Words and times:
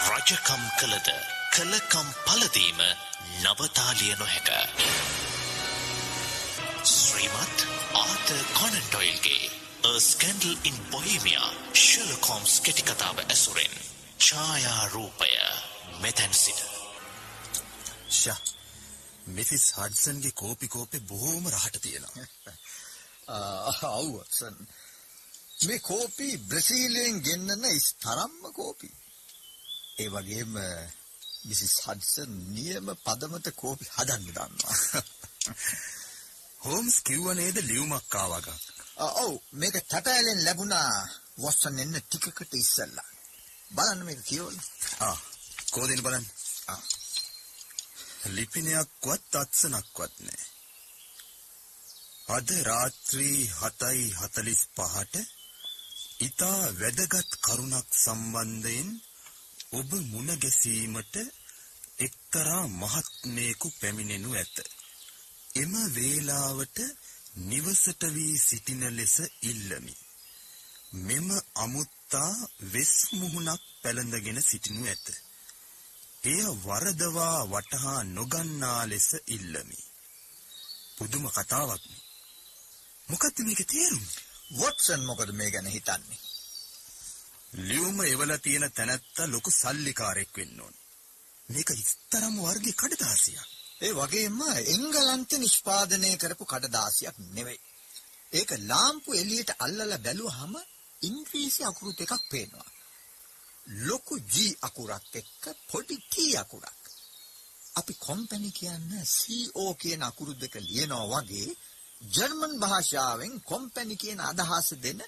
රජකම් 0.00 0.62
කළද 0.78 1.08
කළකම් 1.52 2.08
පලදීම 2.24 2.78
නවතාලිය 3.38 4.14
නොහැක. 4.16 4.48
ශ්‍රීමත් 6.86 7.64
ආත 7.94 8.28
කොනන්ඩොයිල්ගේ 8.54 9.50
A 9.82 9.92
Scandal 10.00 10.56
in 10.62 10.76
Bohemia 10.90 11.44
Sherlock 11.74 12.24
Holmes 12.24 12.54
කෙටිකතාව 12.60 13.20
ඇසුරෙන් 13.24 13.74
ඡායාරූපය 14.20 15.30
මෙතැන් 16.00 16.34
සිට 16.34 16.60
ෂා 18.10 18.38
මිසිස් 19.28 19.66
හඩ්සන්ගේ 19.72 20.32
කෝපි 20.34 20.68
කෝපේ 20.68 21.02
බොහෝම 21.02 21.44
රහට 21.48 21.76
තියෙනවා. 21.80 22.26
අවුවත්සන් 23.90 24.56
මේ 25.66 25.80
කෝපි 25.82 26.28
බ්‍රසීලයෙන් 26.46 27.22
ගෙන්නන 27.22 27.70
ස්තරම්ම 27.80 28.52
කෝපි. 28.54 28.90
ඒ 30.00 30.08
වගේම 30.08 30.54
මිසිස් 31.44 31.74
හඩ්සන් 31.84 32.32
නියම 32.50 32.86
පදමත 33.04 33.46
කෝපි 33.54 33.86
හදන්න 33.88 34.26
දන්නවා. 34.28 34.76
හෝම්ස් 36.64 36.96
කිව්ව 37.02 37.26
නේද 37.34 37.56
ලියුමක් 37.62 38.14
ආවගක්. 38.14 38.48
ඔව් 39.18 39.32
මේක 39.52 39.76
තටයලෙන් 39.84 40.44
ලැබුණා 40.44 40.90
වොස්සන් 41.38 41.82
එන්න 41.82 41.96
ටිකකට 41.98 42.52
ඉස්සෙල්ලා. 42.54 43.08
බලන්න 43.70 44.06
මේක 44.06 44.20
කියවලා. 44.24 44.66
ආ 45.00 45.16
කෝදෙන 45.72 46.02
බලන්න. 46.02 46.26
ආ. 46.68 46.80
ලිපිනයක්වත් 48.28 49.32
අත්සනක්වත් 49.34 50.14
නෑ. 50.20 50.42
අද 52.28 52.48
රාත්‍රී 52.62 53.38
7:45ට 53.52 55.14
ඊතා 56.20 56.58
වැදගත් 56.80 57.30
කරුණක් 57.40 57.88
සම්බන්ධයෙන් 57.96 58.90
ඔබ 59.72 59.90
මුණ 60.04 60.30
ගැසීමට 60.36 61.14
එක්තරා 61.98 62.62
මහත්මයෙකු 62.72 63.68
පැමිණෙනු 63.80 64.30
ඇත. 64.34 64.56
එම 65.54 65.72
වේලාවට 65.94 66.78
නිවසට 67.44 68.02
වී 68.14 68.34
සිටින 68.38 68.82
ලෙස 68.96 69.16
ඉල්ලමි. 69.42 69.94
මෙම 71.00 71.28
අමුත්තා 71.56 72.32
වෙස් 72.72 72.94
මුහුණක් 73.12 73.62
පැළඳගෙන 73.82 74.42
සිටිනු 74.42 74.82
ඇත. 74.86 75.06
එය 76.24 76.42
වරදවා 76.64 77.38
වටහා 77.44 78.00
නොගන්නා 78.08 78.82
ලෙස 78.88 79.08
ඉල්ලමි. 79.28 79.80
පුදුම 80.96 81.24
කතාවක් 81.28 81.82
නේ. 81.86 82.02
මොකක්ද 83.08 83.36
මේකේ 83.38 83.66
තේරුම? 83.66 84.06
වොට්සන් 84.58 85.02
මොකද 85.04 85.30
මේ 85.32 85.50
ගැන 85.50 85.68
හිතන්නේ? 85.68 86.20
ලියුම 87.52 88.00
එවලා 88.02 88.38
තියෙන 88.38 88.72
තැනැත්තා 88.72 89.26
ලොකු 89.26 89.50
සල්ලිකාරයෙක් 89.52 90.36
වෙන්න 90.36 90.60
ඕන. 90.60 90.74
මේක 91.48 91.70
ඉස්තරම් 91.74 92.36
වර්ගයේ 92.38 92.72
කඩදාසියක්. 92.72 93.48
ඒ 93.80 93.92
වගේම 93.92 94.40
එංගලන්තේ 94.66 95.38
නිෂ්පාදනය 95.38 96.10
කරපු 96.16 96.44
කඩදාසියක් 96.44 97.16
නෙවෙයි. 97.30 97.60
ඒක 98.32 98.50
ලාම්පු 98.60 99.10
එළියට 99.12 99.50
අල්ලලා 99.58 99.98
බැලුවහම 99.98 100.54
ඉංග්‍රීසි 101.00 101.62
අකුරු 101.64 101.90
දෙකක් 101.92 102.22
පේනවා. 102.30 102.68
ලොකු 103.66 104.14
G 104.26 104.34
අකුරක් 104.60 105.14
එක්ක 105.14 105.44
පොඩි 105.70 105.96
T 106.08 106.14
අකුරක්. 106.36 106.80
අපි 107.76 107.92
කම්පැනි 107.96 108.50
කියන්නේ 108.50 109.10
CO 109.14 109.64
කියන 109.74 110.02
අකුරු 110.02 110.32
දෙක 110.34 110.54
ලියනවා 110.60 111.22
වගේ 111.22 111.50
ජර්මන් 112.02 112.54
භාෂාවෙන් 112.58 113.34
කම්පැනි 113.40 113.96
කියන 113.96 114.20
අදහස 114.20 114.68
දෙන 114.76 115.00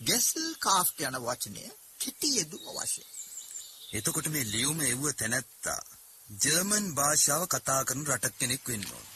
ගෙසල් 0.00 0.46
කාෆ්ට් 0.58 0.98
යන 1.00 1.16
වචනය 1.18 1.58
කෙටි 2.00 2.28
යෙදුම 2.36 2.64
වශයෙන්. 2.76 3.08
එතකොට 3.92 4.26
මේ 4.26 4.44
ලියුම 4.44 4.80
එව්ව 4.82 5.04
තැනැත්තා 5.12 5.80
ජර්මන් 6.30 6.86
භාෂාව 6.94 7.42
කතා 7.46 7.80
කරන 7.84 8.04
රටක් 8.06 8.34
කෙනෙක් 8.38 8.68
වෙන්න 8.68 8.90
ඕන. 8.92 9.06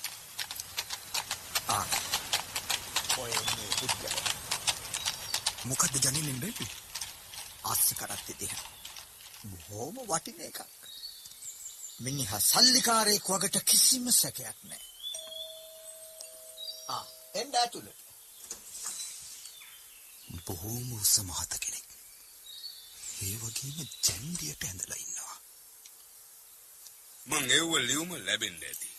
ආ. 1.68 1.84
ඔය 3.18 3.32
මේ 3.48 3.72
පුද්ගලයා 3.80 4.34
මොකද්ද 5.64 5.94
ජනින්න 5.96 6.40
බැරි? 6.40 6.66
අස්ස 7.64 7.86
කරත් 7.94 8.26
දෙහ. 8.40 8.56
බොහොම 9.44 9.96
වටින 10.08 10.40
එකක්. 10.40 10.58
මිනිහා 12.00 12.40
සල්ලිකාරයෙක් 12.42 13.28
වගට 13.28 13.64
කිසිම 13.64 14.10
සැකයක් 14.12 14.58
නැහැ. 14.62 14.90
ආ, 16.88 17.04
එන්න 17.34 17.56
ඇතුළට. 17.56 18.00
බොහෝම 20.44 20.92
උස 20.92 21.14
මහත 21.20 21.52
කෙනෙක්. 21.58 21.93
ඒ 23.24 23.36
වගේම 23.36 23.76
ජැන්ඩියට 24.04 24.64
ඇඳලා 24.64 24.98
ඉන්නවා. 24.98 25.36
මං 27.26 27.44
එව්ව 27.50 27.72
ලියුම 27.80 28.10
ලැබෙන්න 28.18 28.62
ඇති. 28.62 28.90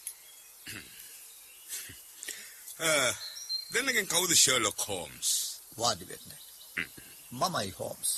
දැනගෙන් 3.74 4.08
කවුද 4.08 4.32
ෂර්ලොක් 4.34 4.80
හෝම්ස්? 4.88 5.30
වාඩි 5.78 6.06
වෙන්න. 6.08 6.32
මමයි 7.34 7.72
හෝම්ස්. 7.72 8.12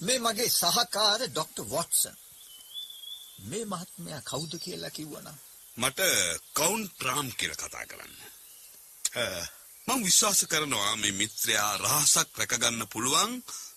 මේ 0.00 0.18
මගේ 0.18 0.50
සහකාර 0.52 1.20
ඩොක්ටර් 1.28 1.64
වොට්සන්. 1.66 2.18
මේ 3.42 3.64
මහත්මයා 3.66 4.22
කවුද 4.22 4.52
කියලා 4.58 4.90
කිව්වනම් 4.90 5.38
මට 5.76 6.00
කවුන්් 6.54 6.82
ප්‍රාම් 6.90 7.28
කියලා 7.32 7.58
කතා 7.58 7.86
කරන්න. 7.86 8.14
මං 9.88 10.04
විශ්වාස 10.04 10.40
කරනවා 10.46 10.96
මේ 10.96 11.12
මිත්‍රයා 11.12 11.72
රහසක් 11.78 12.28
රැකගන්න 12.38 12.82
පුළුවන් 12.86 13.32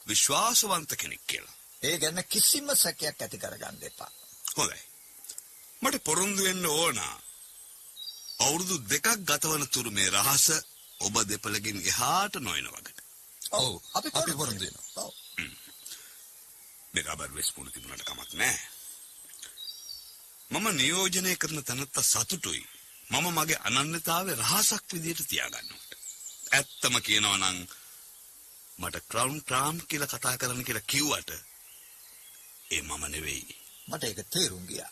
විශ්වාසවන්ත 0.07 0.91
කෙනෙක් 0.95 1.23
කියලා. 1.27 1.55
ඒ 1.83 1.95
ගැන 1.97 2.19
කිසිම 2.25 2.67
සැකයක් 2.75 3.21
ඇති 3.21 3.37
කරගන්න 3.37 3.83
එපා. 3.83 4.11
හොඳයි. 4.55 4.81
මට 5.81 6.03
පොරොන්දු 6.03 6.41
වෙන්න 6.43 6.65
ඕන. 6.67 6.99
අවුරුදු 8.39 8.75
දෙකක් 8.85 9.07
ගතවන 9.23 9.65
තුරු 9.67 9.91
මේ 9.91 10.09
රහස 10.11 10.45
ඔබ 10.99 11.15
දෙපළගෙන් 11.23 11.79
එහාට 11.83 12.35
නොයන 12.37 12.67
වගට. 12.67 12.99
ඔව් 13.53 13.73
අපි 13.93 14.09
අපි 14.13 14.31
පොරොන්දු 14.33 14.63
වෙනවා. 14.65 15.03
ඔව්. 15.03 15.13
මේ 16.93 17.03
රබර් 17.05 17.31
වෙස් 17.31 17.49
පුණ 17.51 17.71
තිබුණට 17.71 18.03
කමක් 18.03 18.31
නැහැ. 18.33 18.61
මම 20.51 20.67
නියෝජනය 20.73 21.35
කරන 21.35 21.63
තැනත්ත 21.63 21.97
සතුටුයි. 22.03 22.63
මම 23.07 23.27
මගේ 23.31 23.63
අනන්‍යතාවය 23.69 24.31
රහසක් 24.35 24.85
විදියට 24.91 25.27
තියාගන්නවට. 25.27 25.91
ඇත්තම 26.51 26.95
කියනවා 27.01 27.37
නම් 27.39 27.57
මට 28.83 29.03
ක්‍රවුන් 29.07 29.39
ක්‍රාම් 29.43 29.81
කියලා 29.87 30.09
කතා 30.09 30.37
කරන්න 30.37 30.63
කියලා 30.63 30.85
කිව්වට 30.87 31.31
ඒ 32.71 32.81
මම 32.81 33.03
නෙවෙයි. 33.07 33.55
මට 33.87 34.03
ඒක 34.03 34.19
තේරුම් 34.29 34.65
ගියා. 34.67 34.91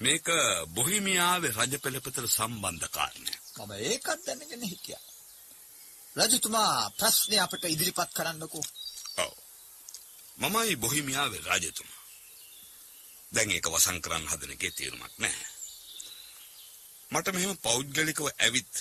මේක 0.00 0.26
බොහිමියාවේ 0.68 1.52
රජ 1.52 1.74
පෙළපතට 1.78 2.18
සම්බන්ධ 2.28 2.88
කාරණයක්. 2.90 3.42
මම 3.58 3.72
ඒකත් 3.82 4.20
දැනගෙන 4.26 4.64
හිටියා. 4.64 5.04
රජතුමා 6.16 6.90
ප්‍රශ්නේ 6.90 7.40
අපට 7.40 7.64
ඉදිරිපත් 7.66 8.10
කරන්නකෝ. 8.12 8.64
ඔව්. 9.18 9.34
මමයි 10.38 10.76
බොහිමියාවේ 10.76 11.42
රජතුමා. 11.52 12.02
දැන් 13.32 13.50
ඒක 13.50 13.68
වසන් 13.68 13.98
කරන්න 14.00 14.28
හදන 14.28 14.52
එකේ 14.52 14.72
තීරමක් 14.72 15.14
නැහැ. 15.18 15.48
මට 17.10 17.34
මෙහෙම 17.34 17.56
පෞද්ගලිකව 17.58 18.26
ඇවිත් 18.28 18.74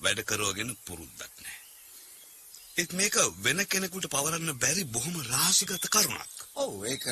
වැඩ 0.00 0.20
කරවගෙන 0.24 0.72
පුරුද්දක් 0.86 1.34
නැහැ. 1.38 1.61
ඒත් 2.76 2.92
මේක 2.92 3.16
වෙන 3.38 3.60
කෙනෙකුට 3.66 4.06
පවරන්න 4.08 4.58
බැරි 4.58 4.84
බොහොම 4.86 5.16
රහසිගත 5.22 5.88
කරුණක්. 5.88 6.32
ඔව් 6.54 6.72
ඒක 6.84 7.04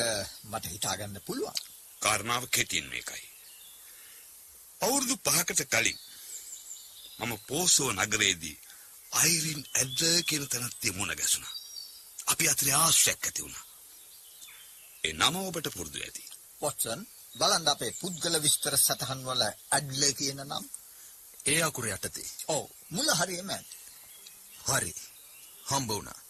මට 0.44 0.64
හිතාගන්න 0.66 1.20
පුළුවන්. 1.22 1.58
කාරණාව 2.02 2.44
කෙටියෙන් 2.48 2.88
මේකයි. 2.88 3.24
අවුරුදු 4.80 5.14
පහකට 5.18 5.62
කලින් 5.68 5.98
මම 7.18 7.32
පෝසෝ 7.46 7.90
නගරයේදී 7.94 8.56
අයිරින් 9.12 9.62
ඇඩ්ඩ 9.70 10.24
කියන 10.24 10.44
තැනත් 10.48 10.84
මුණ 10.90 11.12
ගැසුණා. 11.12 11.54
අපි 12.26 12.44
අතරේ 12.48 12.74
ආශ්‍රයක් 12.74 13.22
ඇති 13.22 13.42
වුණා. 13.42 13.64
ඒ 15.04 15.12
නම 15.12 15.36
ඔබට 15.38 15.68
පුරුදු 15.70 15.98
ඇති. 15.98 16.24
වොට්සන් 16.60 17.00
බලන්න 17.34 17.68
අපේ 17.68 17.92
පුද්ගල 17.92 18.36
විස්තර 18.40 18.74
සටහන් 18.78 19.20
වල 19.24 19.42
ඇඩ්ලර් 19.46 20.12
කියන 20.14 20.40
නම. 20.42 20.64
ඒ 21.46 21.60
අකුර 21.62 21.86
යටතේ. 21.88 22.28
ඔව් 22.48 22.64
මුල 22.90 23.08
හරියම 23.14 23.48
ඇති. 23.50 23.74
හරි. 24.66 24.92
හම්බ 25.70 25.88
වුණා. 25.88 26.22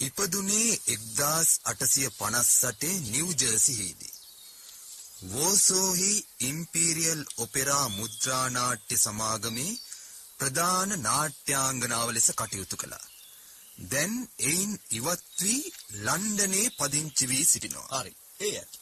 ඉපදුනේ 0.00 0.78
1858 0.88 3.00
නිව් 3.06 3.34
ජර්සිහිදී. 3.40 4.12
වෝසෝහි 5.30 6.26
ඉම්පීරියල් 6.40 7.24
ඔපෙරා 7.38 7.88
මුද්‍රා 7.88 8.50
නාට්‍ය 8.50 8.96
සමාගමේ 8.96 9.78
ප්‍රධාන 10.38 11.00
නාට්‍යාංගනාව 11.00 12.12
ලෙස 12.12 12.32
කටයුතු 12.32 12.76
කළා. 12.76 13.06
දැන් 13.90 14.28
එයින් 14.40 14.80
ඉවත් 14.90 15.24
වී 15.40 15.72
ලන්ඩනයේ 16.00 16.70
පදිංචි 16.70 17.28
වී 17.28 17.44
සිටිනවා. 17.44 17.88
හරි. 17.94 18.16
ඒ 18.40 18.58
ඇති. 18.58 18.78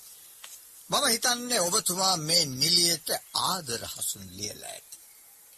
මම 0.90 1.06
හිතන්නේ 1.06 1.60
ඔබතුමා 1.60 2.18
මේ 2.18 2.46
නිලියට 2.52 3.08
ආදර 3.42 3.86
හසුන් 3.86 4.36
ලියලා 4.36 4.70
ඇති. 4.70 4.91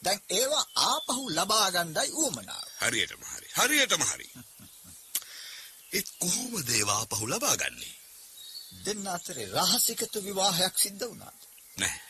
දැන් 0.04 0.20
ඒවා 0.30 0.64
ආපහු 0.84 1.22
ලබා 1.30 1.68
ගන්නයි 1.70 2.10
උවමනාව. 2.14 2.68
හරියටම 2.80 3.22
හරි. 3.24 3.48
හරියටම 3.54 4.02
හරි. 4.02 4.28
ඒ 5.92 6.04
කොහොමද 6.18 6.68
ඒවා 6.70 7.04
පහු 7.06 7.24
ලබා 7.26 7.56
ගන්නේ? 7.56 7.94
දෙන්න 8.84 9.06
අතරේ 9.08 9.48
රහසිගත 9.58 10.14
විවාහයක් 10.24 10.74
සිද්ධ 10.78 11.04
වුණාද? 11.08 11.38
නැහැ. 11.76 12.02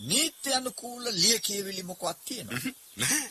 නීත්‍ය 0.00 0.54
අනුකූල 0.54 1.04
ලිය 1.14 1.38
කියවිලි 1.40 1.82
මොකක්ද 1.82 2.18
තියෙනවද? 2.24 2.64
නැහැ. 2.96 3.30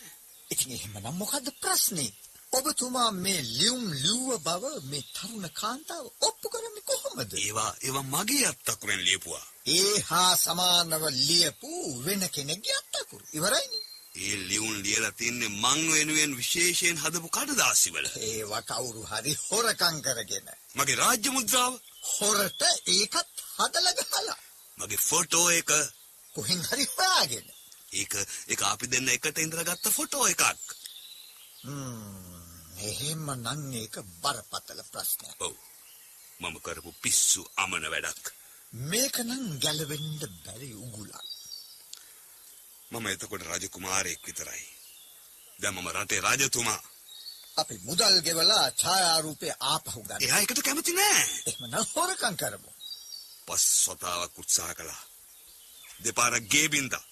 ඉතින් 0.50 0.72
එහෙමනම් 0.72 1.18
මොකද්ද 1.18 1.48
ප්‍රශ්නේ? 1.62 2.12
ඔබතුමා 2.54 3.12
මේ 3.16 3.42
ලියුම් 3.52 3.84
ලිව්ව 3.96 4.30
බව 4.40 4.64
මේ 4.84 5.08
තරුණ 5.14 5.46
කාන්තාව 5.52 6.06
ඔප්පු 6.22 6.46
කරන්නේ 6.50 6.82
කොහොමද? 6.82 7.32
ඒවා 7.38 7.72
ඒවා 7.82 8.10
මගේ 8.14 8.46
අත්තකුරෙන් 8.48 9.06
ලියපුවා. 9.06 9.48
ඒ 9.66 10.00
හා 10.02 10.36
සමානව 10.36 11.04
ලියපු 11.28 11.72
වෙන 12.06 12.22
කෙනෙක්ගේ 12.30 12.76
අත්තකුරු. 12.80 13.26
ඉවරයිනේ. 13.34 13.84
ඒ 14.16 14.36
ලියුම් 14.50 14.74
ලියලා 14.84 15.12
තින්නේ 15.12 15.56
මං 15.64 15.82
වෙනුවෙන් 15.94 16.34
විශේෂයෙන් 16.38 17.02
හදපු 17.04 17.30
කඩදාසිවල. 17.30 18.06
ඒවා 18.30 18.62
කවුරු 18.62 19.02
හරි 19.12 19.34
හොරකම් 19.46 19.98
කරගෙන 20.06 20.48
මගේ 20.76 21.00
රාජ්‍ය 21.02 21.30
මුද්‍රාව, 21.30 21.74
හොරට 22.14 22.62
ඒකත් 22.96 23.34
හදලා 23.58 23.94
ගහලා 24.00 24.38
මගේ 24.78 25.06
ෆොටෝ 25.10 25.48
එක, 25.60 25.72
කොහෙන් 26.36 26.62
හරි 26.70 26.86
හොයාගෙන. 26.96 27.48
ඒක 27.92 28.14
ඒක 28.52 28.62
අපි 28.64 28.92
දෙන්න 28.94 29.14
එකට 29.16 29.38
ඉඳලා 29.38 29.68
ගත්ත 29.70 29.96
ෆොටෝ 29.98 30.26
එකක්. 30.28 30.44
එහෙම 32.88 33.28
නම් 33.36 33.62
ඒක 33.82 33.96
බරපතල 34.24 34.82
ප්‍රශ්නයක්. 34.92 35.38
ඔව්. 35.40 35.54
මම 36.40 36.56
කරපු 36.66 36.92
පිස්සු 37.02 37.42
අමන 37.58 37.94
වැඩක්. 37.94 38.26
මේක 38.76 39.16
නම් 39.20 39.46
ගැලවෙන්න 39.60 40.20
බැරි 40.44 40.70
උගුලක්. 40.76 41.16
මම 42.92 43.08
එතකොට 43.08 43.44
රජකුමාරයෙක් 43.44 44.22
විතරයි. 44.22 44.66
දැන් 45.60 45.76
මම 45.76 45.88
රටේ 45.90 46.22
රජතුමා. 46.22 46.82
අපි 47.58 47.76
මුදල් 47.84 48.16
ගෙවලා 48.22 48.68
ඡායාරූපේ 48.74 49.54
ආපහු 49.64 50.04
ගන්න. 50.04 50.22
එයා 50.22 50.40
එකට 50.40 50.62
කැමති 50.62 50.94
නෑ. 50.94 51.24
එහෙමනම් 51.48 51.86
හොරකම් 51.94 52.36
කරමු. 52.36 52.72
පස් 53.48 53.66
වතාවක් 53.88 54.40
උත්සාහ 54.40 54.74
කළා. 54.74 55.04
දෙපාරක් 56.04 56.46
ගේ 56.52 56.68
බින්දා. 56.70 57.06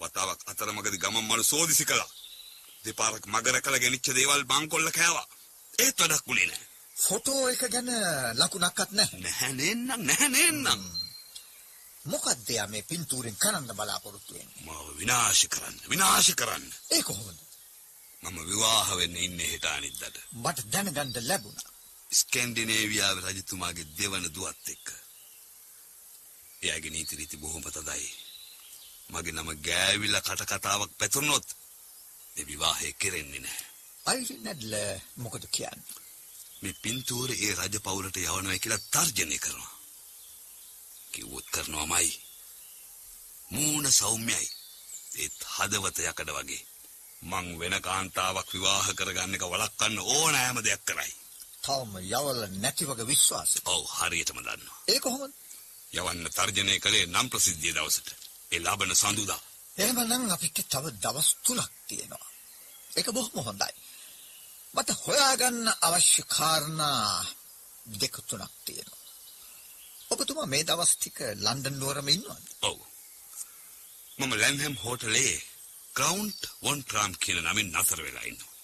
වතාවක් 0.00 0.40
අතරමඟදී 0.46 1.02
ගමන් 1.04 1.24
මළු 1.24 1.44
සෝදිසි 1.44 1.84
කළා. 1.84 2.10
දෙපාරක් 2.84 3.24
මග 3.26 3.46
රැකලා 3.46 3.78
ගෙනිච්ච 3.78 4.06
දේවල් 4.10 4.42
බංකොල්ල 4.44 4.90
කෑවා. 4.90 5.28
ඒත් 5.74 5.96
වැඩක් 6.00 6.26
වුණේ 6.26 6.46
නෑ. 6.46 6.67
ෆොටෝ 6.98 7.42
එක 7.48 7.62
ගැන 7.70 7.90
ලකුණක්වත් 8.34 8.90
නැහැ. 8.92 9.20
නැහැ 9.20 9.52
නේන්නම් 9.54 10.00
නැහැ 10.02 10.28
නේන්නම්. 10.28 10.82
මොකක්ද 12.04 12.48
යා 12.48 12.66
මේ 12.66 12.82
පින්තූරෙන් 12.82 13.36
කරන්න 13.36 13.68
බලාපොරොත්තු 13.70 14.34
වෙන්නේ? 14.34 14.64
මාව 14.64 14.86
විනාශ 14.98 15.44
කරන්න 15.48 15.76
විනාශ 15.88 16.32
කරන්න. 16.34 16.66
ඒ 16.90 17.02
කොහොමද? 17.02 17.38
මම 18.22 18.38
විවාහ 18.46 18.88
වෙන්න 18.96 19.16
ඉන්නේ 19.18 19.50
හෙට 19.52 19.66
අනිද්දාට. 19.66 20.16
මට 20.34 20.64
දැනගන්න 20.72 21.28
ලැබුණා. 21.28 21.70
ස්කැන්ඩිනේවියාවේ 22.10 23.26
රජතුමාගේ 23.28 23.90
දෙවන 23.98 24.26
දුවත් 24.34 24.68
එක්ක. 24.68 24.88
එයාගේ 26.62 26.90
නීති 26.90 27.16
රීති 27.16 27.36
බොහොම 27.36 27.64
තදයි. 27.68 28.10
මගේ 29.10 29.32
නම 29.32 29.50
ගෑවිලා 29.62 30.20
කට 30.22 30.50
කතාවක් 30.50 30.92
පැතුනොත් 30.98 31.46
මේ 32.34 32.46
විවාහය 32.46 32.92
කෙරෙන්නේ 32.94 33.40
නැහැ. 33.40 33.66
අයිරින් 34.06 34.42
නැඩ්ල 34.42 34.74
මොකද 35.16 35.44
කියන්නේ? 35.50 36.06
මේ 36.62 36.78
පින්තූර 36.82 37.30
ඒ 37.32 37.52
රජ 37.54 37.76
පවුලට 37.78 38.16
යවනවා 38.18 38.58
කියලා 38.58 38.86
තර්ජනය 38.88 39.38
කරනවා. 39.38 39.74
කිව්වොත් 41.12 41.46
කරනවාමයි. 41.50 42.10
මූණ 43.50 43.86
සෞම්‍යයි. 43.92 44.48
ඒත් 45.16 45.38
හදවත 45.54 45.98
යකඩ 46.02 46.30
වගේ. 46.30 46.62
මං 47.22 47.46
වෙන 47.58 47.76
කාන්තාවක් 47.82 48.48
විවාහ 48.54 48.88
කරගන්න 48.94 49.36
එක 49.36 49.44
වළක්වන්න 49.44 49.98
ඕනෑම 50.08 50.58
දෙයක් 50.62 50.82
කරයි. 50.84 51.12
තවම 51.62 51.94
යවල 52.10 52.40
නැති 52.56 52.84
වගේ 52.84 53.06
විශ්වාසය. 53.06 53.58
ඔව් 53.66 53.82
හරියටම 53.92 54.38
දන්නවා. 54.38 54.78
ඒ 54.86 55.00
කොහොමද? 55.00 55.34
යවන්න 55.92 56.24
තර්ජනය 56.30 56.74
කළේ 56.78 57.06
නම් 57.06 57.28
ප්‍රසිද්ධිය 57.28 57.74
දවසට. 57.74 58.08
ඒ 58.52 58.60
ලබන 58.60 58.94
සඳුදා. 58.94 59.40
එහෙමනම් 59.76 60.30
අපිට 60.30 60.58
තව 60.66 60.84
දවස් 60.96 61.28
3ක් 61.44 61.70
තියෙනවා. 61.86 62.26
ඒක 62.90 63.08
බොහොම 63.12 63.44
හොඳයි. 63.44 63.72
මට 64.78 64.90
හොයාගන්න 65.04 65.68
අවශ්‍ය 65.80 66.22
කාරණා 66.28 67.24
දෙක 68.00 68.14
තුනක් 68.26 68.52
තියෙනවා. 68.64 69.06
ඔබතුමා 70.10 70.46
මේ 70.46 70.64
දවස් 70.64 70.92
ටික 70.94 71.18
ලන්ඩන් 71.36 71.78
නුවරම 71.78 72.08
ඉන්නවද? 72.08 72.46
ඔව්. 72.62 72.78
මම 74.18 74.32
ලැන්හැම් 74.34 74.76
හෝටලේ 74.76 75.34
ග්‍රවුන්ඩ් 75.94 76.40
වොන් 76.62 76.80
ට්‍රාම් 76.82 77.12
කියන 77.16 77.40
නමින් 77.44 77.72
නතර 77.72 78.00
වෙලා 78.02 78.26
ඉන්නවා. 78.30 78.54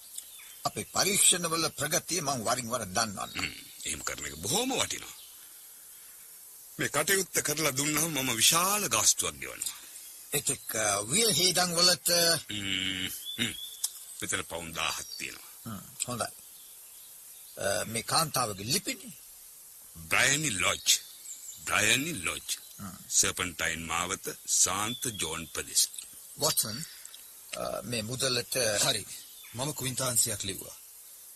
අපේ 0.64 0.86
පරීක්ෂණවල 0.86 1.66
ප්‍රගතිය 1.70 2.20
මම 2.20 2.40
වරින් 2.44 2.70
වර 2.72 2.84
දන්නවා. 2.88 3.28
හ්ම්, 3.36 3.54
එහෙම 3.86 4.02
කරන 4.02 4.26
එක 4.26 4.36
බොහොම 4.36 4.70
වටිනවා. 4.72 5.16
මේ 6.78 6.88
කටයුත්ත 6.88 7.36
කරලා 7.42 7.76
දුන්නම 7.76 8.14
මම 8.16 8.30
විශාල 8.36 8.82
ගාස්තුවක් 8.88 9.36
ගෙවනවා. 9.36 9.80
ඒකක 10.32 10.70
විය 11.10 11.28
හේදන් 11.38 11.74
වලට. 11.78 12.10
මෙතන 14.20 14.44
පවුන් 14.44 14.70
1000ක් 14.74 15.10
තියෙනවා. 15.18 15.53
හ්ම්, 15.64 15.82
හොඳයි. 16.06 16.30
මේ 17.86 18.04
කාන්තාවගේ 18.04 18.66
ලිපිනේ 18.66 19.12
බ්‍රයනි 19.96 20.50
ලොජ්. 20.52 20.84
බ්‍රයනි 21.64 22.12
ලොජ්. 22.24 22.46
සර්පන්ටයින් 23.10 23.82
මාවත 23.82 24.26
සාන්ත 24.54 25.02
ජෝන් 25.20 25.42
ප්‍රදේශ. 25.48 25.86
වොට්සන් 26.38 26.78
මේ 27.82 28.02
මුදලට 28.02 28.54
හරි. 28.84 29.04
මම 29.54 29.70
කුයින්තාන්සියක් 29.74 30.42
ලිව්වා. 30.42 30.76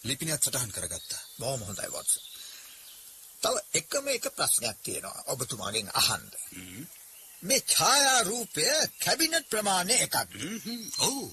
ලිපිනයත් 0.04 0.42
සටහන් 0.42 0.72
කරගත්තා. 0.72 1.22
බොහොම 1.38 1.62
හොඳයි 1.62 1.90
වොට්සන්. 1.92 2.22
තව 3.42 3.54
එකම 3.75 4.06
එක 4.08 4.26
ප්‍රශ්නයක් 4.36 4.78
තියෙනවා 4.84 5.25
ඔබතුමාගෙන් 5.26 5.88
අහන්න. 5.94 6.26
මේ 7.42 7.60
ඡායා 7.66 8.20
රූපය 8.22 8.64
කැබිනට් 9.04 9.50
ප්‍රමාණය 9.50 9.96
එකක්. 9.96 10.16
හ්ම්, 10.64 10.84
ඔව්. 11.00 11.26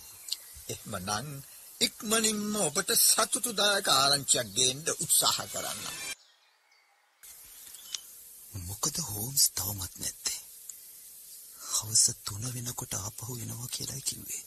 එහෙමනම් 0.70 1.30
ඉක්මනින්ම 1.82 2.56
ඔබට 2.58 2.92
සතුටුදායක 3.00 3.88
ආරංචියක් 3.90 4.50
ගේන්න 4.54 4.86
උත්සාහ 4.96 5.38
කරන්න. 5.46 5.82
මොකද 8.62 8.96
හෝම්ස් 9.02 9.44
තවමත් 9.52 9.94
නැත්තේ? 9.96 10.40
හවස 11.70 12.06
3 12.24 12.54
වෙනකොට 12.56 12.94
ආපහු 12.96 13.38
එනවා 13.38 13.68
කියලායි 13.68 14.02
කිව්වේ. 14.02 14.44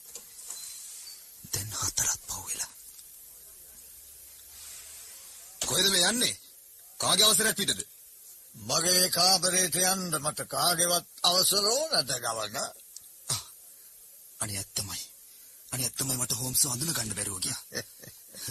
දැන් 1.52 1.70
හතරක් 1.72 2.20
පහු 2.26 2.40
වෙලා. 2.48 2.72
කොහෙද 5.60 5.86
මේ 5.90 6.08
යන්නේ? 6.08 6.34
කාගේ 7.00 7.26
අවසරයක් 7.26 7.56
පිටද? 7.56 7.80
මගේ 8.64 9.06
කාමරේට 9.10 9.76
යන්න 9.84 10.18
මට 10.18 10.40
කාගේවත් 10.46 11.06
අවසර 11.22 11.64
ඕනද 11.68 12.12
ගවර්නර්? 12.16 12.68
අනේ. 14.40 14.64
අනේ 15.72 15.86
ඇත්තමයි 15.86 16.16
මට 16.16 16.32
හෝම්ස් 16.32 16.62
හඳුන 16.64 16.94
ගන්න 16.94 17.14
බැරුව 17.14 17.40
ගියා. 17.40 17.62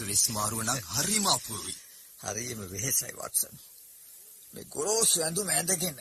රිස් 0.00 0.24
මාරුව 0.28 0.60
නම් 0.62 0.80
හරිම 0.88 1.26
අපූර්වයි. 1.28 1.74
හරියම 2.22 2.60
වෙහෙසයි 2.70 3.14
වොට්සන්. 3.14 3.54
මේ 4.54 4.66
ගොරෝසු 4.66 5.16
ඇඳුම 5.20 5.48
ඇඳගෙන 5.48 5.98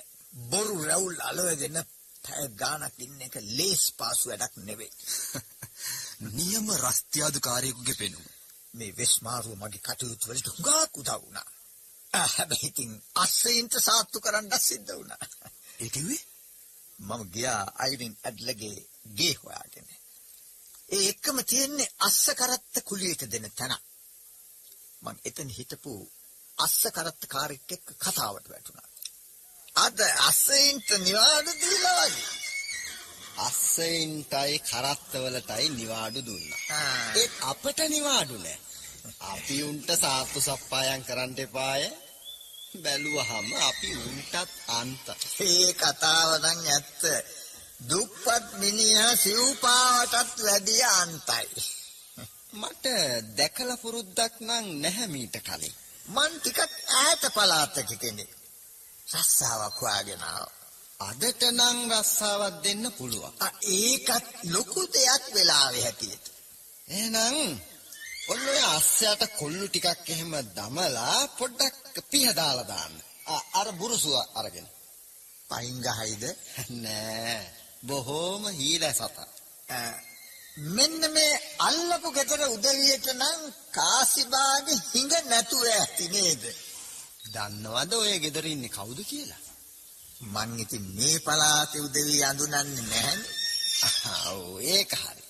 බොරු 0.50 0.76
රැවුල් 0.84 1.20
අලවගෙන 1.22 1.78
පැය 2.24 2.48
ගාණක් 2.56 2.98
ඉන්න 2.98 3.22
එක 3.22 3.36
ලේස් 3.50 3.84
පාසු 3.92 4.26
වැඩක් 4.30 4.56
නෙවෙයි. 4.62 4.94
නියම 6.32 6.66
රස්තියාදුකාරයෙකුගේ 6.78 7.96
පෙනුම. 7.96 8.26
මේ 8.74 8.96
වෙස් 8.98 9.14
මාරුව 9.22 9.54
මගේ 9.56 9.86
කටයුතු 9.86 10.26
වලට 10.26 10.48
හුඟක් 10.50 10.94
උදව් 10.94 11.20
වුණා. 11.22 11.48
හැබැයි 12.28 12.68
ඉතින් 12.68 12.92
අස්සෙන්ට 13.16 13.74
සාත්තු 13.80 14.18
කරන්න 14.20 14.54
සිද්ධ 14.60 14.94
වුණා. 14.96 15.24
ඒ 15.80 15.90
කිව්වේ? 15.90 16.24
මම 17.00 17.22
ගියා 17.34 17.64
අයිරින් 17.76 18.16
ඇඩ්ලගේ 18.24 18.78
ගේ 19.16 19.34
හොයාගෙන. 19.34 19.88
ඒ 20.90 21.10
එක්කම 21.10 21.40
තියෙන්නේ 21.44 21.94
අස්ස 22.00 22.24
කරත්ත 22.36 22.76
කුලියට 22.84 23.24
දෙන 23.32 23.52
තැන. 23.52 23.74
මම 25.02 25.18
එතන 25.26 25.50
හිටපු 25.50 25.94
අස්ස 26.58 26.82
කරත්ත 26.94 27.22
කාරෙක් 27.28 27.72
එක්ක 27.72 27.88
කතාවට 28.00 28.50
වැටුණා. 28.50 28.90
අද 29.76 30.00
අස්සෙන්ට 30.20 30.90
නිවාඩු 31.00 31.52
දීලා 31.62 32.06
වගේ. 32.06 32.30
අස්සයින්ටයි 33.38 34.60
කරත්තවලටයි 34.60 35.70
නිවාඩු 35.70 36.20
දුන්නා. 36.26 36.62
ඒත් 37.16 37.34
අපට 37.42 37.80
නිවාඩු 37.90 38.38
නෑ. 38.38 38.58
අපි 39.28 39.58
උන්ට 39.64 39.90
සාත්තු 39.96 40.40
සප්පායම් 40.42 41.02
කරන්න 41.04 41.40
එපාය. 41.40 41.84
බැලුවහම 42.84 43.48
අපි 43.62 43.90
උන්ටත් 44.02 44.36
අන්ත. 44.70 45.06
ඒ 45.42 45.74
කතාව 45.74 46.30
නම් 46.40 46.60
ඇත්ත. 46.68 47.02
දුප්පත් 47.80 48.46
මිනිහා 48.54 49.16
සිව්පාවටත් 49.16 50.38
වැඩිය 50.44 50.84
අන්තයි. 50.94 51.48
මට 52.54 52.86
දැකලා 53.38 53.78
පුරුද්දක් 53.78 54.34
නම් 54.40 54.66
නැහැ 54.82 55.08
මීට 55.08 55.36
කලින්. 55.40 55.76
මං 56.08 56.34
ටිකක් 56.36 56.60
ඈත 56.96 57.24
පළාතක 57.34 57.90
කෙනෙක්. 58.00 58.32
රස්සාවක් 59.08 59.78
හොයාගෙන. 59.82 60.24
අදට 61.00 61.42
නම් 61.52 61.80
රස්සාවක් 61.92 62.56
දෙන්න 62.64 62.86
පුළුවන්. 62.92 63.34
ඒකත් 63.74 64.26
ලොකු 64.44 64.82
දෙයක් 64.88 65.24
වෙලාවේ 65.34 65.84
හැටියට. 65.84 66.26
එහෙනම් 66.88 67.38
ඔන්න 68.28 68.44
ඔය 68.48 68.62
අස්සයට 68.70 69.22
කොල්ලු 69.40 69.66
ටිකක් 69.68 70.10
එහෙම 70.10 70.34
දමලා 70.56 71.20
පොඩ්ඩක් 71.38 71.96
පිහ 72.10 72.30
දාලා 72.34 72.64
දාන්න. 72.64 72.96
අර 73.54 73.68
බුරුසුව 73.72 74.16
අරගෙන. 74.34 74.68
පයින් 75.50 75.78
ගහයිද? 75.82 76.24
නෑ. 76.84 77.67
බොහෝම 77.84 78.44
හීල 78.50 78.84
සතා. 78.94 79.28
මෙන්න 80.58 81.02
මේ 81.12 81.42
අල්ලපු 81.60 82.12
ගෙදර 82.12 82.42
උදවියට 82.48 83.08
නම් 83.14 83.42
කාසිබාගේ 83.72 84.84
හිඟ 84.94 85.16
නැතුව 85.26 85.64
ඇති 85.72 86.08
නේද? 86.08 86.44
දන්නවද 87.34 87.94
ඔය 87.94 88.20
ගෙදර 88.20 88.46
ඉන්නේ 88.46 88.70
කවුද 88.70 89.00
කියලා? 89.06 89.44
මං 90.26 90.60
ඉතින් 90.60 90.86
මේ 90.96 91.20
පළාතේ 91.20 91.82
උදවිය 91.82 92.24
අඳුනන්නේ 92.24 92.66
නැහැනේ. 92.66 93.36
ඔව් 94.26 94.60
ඒක 94.68 94.92
හරි. 94.96 95.24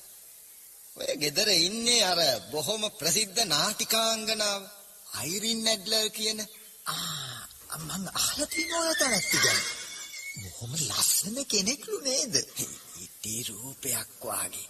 ඔය 0.98 1.12
ගෙදර 1.18 1.50
ඉන්නේ 1.60 2.04
අර 2.04 2.20
බොහොම 2.52 2.84
ප්‍රසිද්ධ 3.00 3.42
නාටිකාංගනාව 3.46 4.62
අයිරින් 5.14 5.60
නැඩ්ලර් 5.64 6.08
කියන 6.10 6.40
ආ 6.86 7.78
මං 7.78 8.04
අහලා 8.14 8.48
තියෙනවා 8.48 8.96
තැනැත්ති 8.96 9.38
ගැන. 9.38 9.62
බොහොම 10.42 10.74
ලස්සන 10.90 11.38
කෙනෙක්ලු 11.46 11.98
නේද? 12.02 12.36
ඉටි 13.04 13.34
රූපයක් 13.44 14.10
වාගේ. 14.24 14.68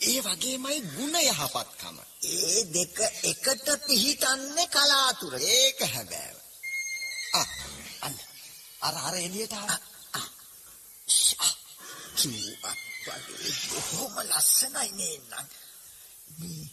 ඒ 0.00 0.20
වගේමයි 0.20 0.80
ගුණ 0.94 1.16
යහපත්කම. 1.22 1.96
ඒ 2.32 2.60
දෙක 2.74 2.96
එකට 3.24 3.66
පිහිටන්නේ 3.86 4.66
කලාතුරක. 4.66 5.42
ඒක 5.56 5.80
හැබෑව. 5.94 6.36
ආ 7.34 7.46
අන්න 8.00 8.16
අර 8.80 8.96
අර 9.06 9.14
එළියට 9.16 9.54
ආවා. 9.54 10.26
කිව්වත් 12.16 12.78
වගේ 13.06 13.52
බොහොම 13.70 14.14
ලස්සනයි 14.24 14.90
නේනම්. 14.92 15.46
මේ 16.38 16.66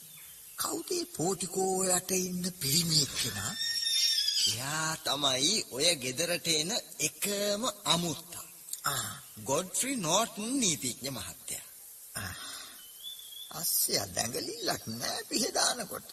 කවුද 0.58 0.90
පෝටිකෝ 1.16 1.76
යට 1.90 2.12
ඉන්න 2.20 2.46
පිරිමියෙක් 2.60 3.14
කෙනා? 3.22 3.54
එයා 4.46 4.92
තමයි 5.04 5.54
ඔය 5.72 5.88
ගෙදරට 5.96 6.48
එන 6.54 6.72
එකම 7.00 7.64
අමුත්තා. 7.86 8.46
ගොඩ්ෆ්‍රි 9.44 9.94
නෝටන් 9.98 10.52
නීතිඥ 10.60 11.10
මහත්තයා. 11.12 11.66
අස්සය 13.52 13.94
දැඟලිල්ලක් 14.16 14.84
නෑ 14.92 15.22
පිහදානකොට. 15.24 16.08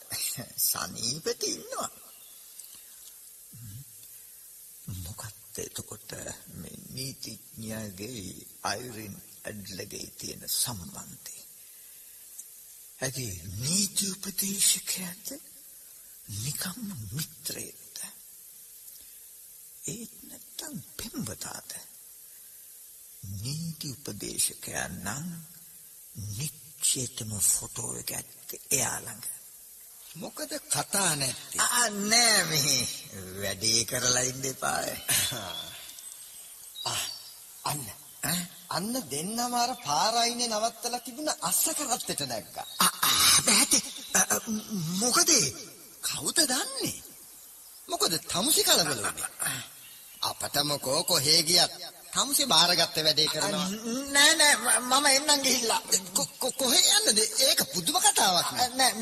සනීපෙට 0.63 1.43
ඉන්නවා. 1.45 1.91
මොකක්ද 5.03 5.57
එතකොට 5.59 6.11
මේ 6.55 6.79
නීතිඥයාගේ 6.91 8.25
අයිරින් 8.63 9.17
ඇඩ්ලගේ 9.45 10.09
තියෙන 10.19 10.43
සම්බන්ධය? 10.55 11.39
ඇති 13.01 13.27
නීති 13.59 14.05
උපදේශකයාද 14.11 15.27
නිකම්ම 16.39 16.91
මිත්‍රයෙක්ද? 17.13 17.82
ඒත් 19.83 20.13
නැත්තම් 20.23 20.75
පෙම්වතාද? 20.97 21.71
නීති 23.43 23.89
උපදේශකයා 23.91 24.89
නම් 24.97 25.27
නිච්චේතම 26.31 27.33
ෆොටෝ 27.47 27.91
එක 27.97 28.11
ඇත්තේ 28.11 28.61
එයා 28.71 28.99
ළඟ. 29.01 29.27
මොකද 30.15 30.53
කතා 30.67 31.13
නැත්තේ? 31.17 31.61
ආ 31.61 31.89
නෑ 32.05 32.41
මේ 32.45 32.79
වැඩේ 33.41 33.81
කරලා 33.85 34.23
ඉන්න 34.23 34.45
එපා. 34.45 34.81
අන්න 37.65 37.85
අන්න 38.71 38.95
දෙන්නම 39.11 39.55
අර 39.55 39.73
පාරයිනේ 39.81 40.51
නවත්තලා 40.51 41.01
තිබුණ 41.01 41.31
අස්ස 41.43 41.63
කරත්තෙට 41.73 42.23
නැග්ගා. 42.25 42.69
බෑට 43.47 43.75
මොකද 44.97 45.31
කවුද 46.03 46.39
දන්නේ? 46.47 46.99
මොකද 47.89 48.13
තමුසි 48.25 48.63
කලබල 48.63 49.01
වුණේ. 49.01 49.72
අපට 50.23 50.57
මොකෝ 50.65 51.01
කොහේ 51.05 51.41
ගියත් 51.43 51.73
තමුසි 52.13 52.45
බාරගත්ත 52.47 52.97
වැඩේ 52.99 53.29
කරනවා. 53.29 53.69
නෑ 54.13 54.33
නෑ 54.35 54.55
මම 54.81 55.07
එන්නම් 55.09 55.43
ගිහිල්ලා. 55.43 55.81
කො- 56.15 56.33
කො- 56.39 56.53
කොහේ 56.53 56.85
යන්නද? 56.97 57.19
ඒක 57.41 57.61
පුදුම 57.75 57.97
කතාවක් 58.01 58.49
නේ. 58.53 58.69
නෑ 58.71 58.93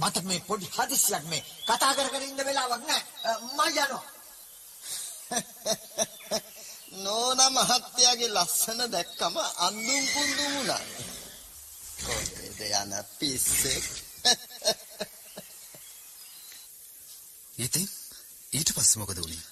මට 0.00 0.16
මේ 0.24 0.40
පොඩි 0.40 0.66
හදිස්සියක් 0.76 1.24
මේ 1.24 1.42
කතා 1.66 1.92
කර 1.94 2.08
කර 2.10 2.22
ඉන්න 2.22 2.40
වෙලාවක් 2.44 2.82
නෑ. 2.86 3.02
මම 3.46 3.60
යනවා. 3.68 4.04
නෝනා 6.98 7.50
මහත්තයාගේ 7.50 8.30
ලස්සන 8.30 8.80
දැක්කම 8.90 9.34
අඳුම් 9.58 10.04
කුඳුම් 10.06 10.50
වුණා. 10.54 10.82
කොහෙද 12.00 12.60
යන 12.72 12.92
පිස්සෙක්? 13.18 13.86
ඉතින් 17.58 17.86
ඊට 18.52 18.70
පස්සේ 18.74 19.00
මොකද 19.00 19.18
වුනේ? 19.18 19.44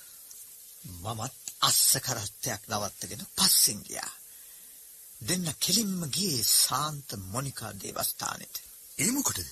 මමත් 0.95 1.35
අස්ස 1.61 1.93
කරත්තයක් 1.99 2.63
නවත්තගෙන 2.69 3.23
පස්සෙන් 3.37 3.81
ගියා. 3.83 4.13
දෙන්න 5.21 5.47
කෙලින්ම 5.61 6.01
ගියේ 6.11 6.45
සාන්ත 6.57 7.09
මොනිකා 7.25 7.73
දේවස්ථානෙට. 7.75 8.57
ඒ 8.99 9.11
මොකටද? 9.11 9.49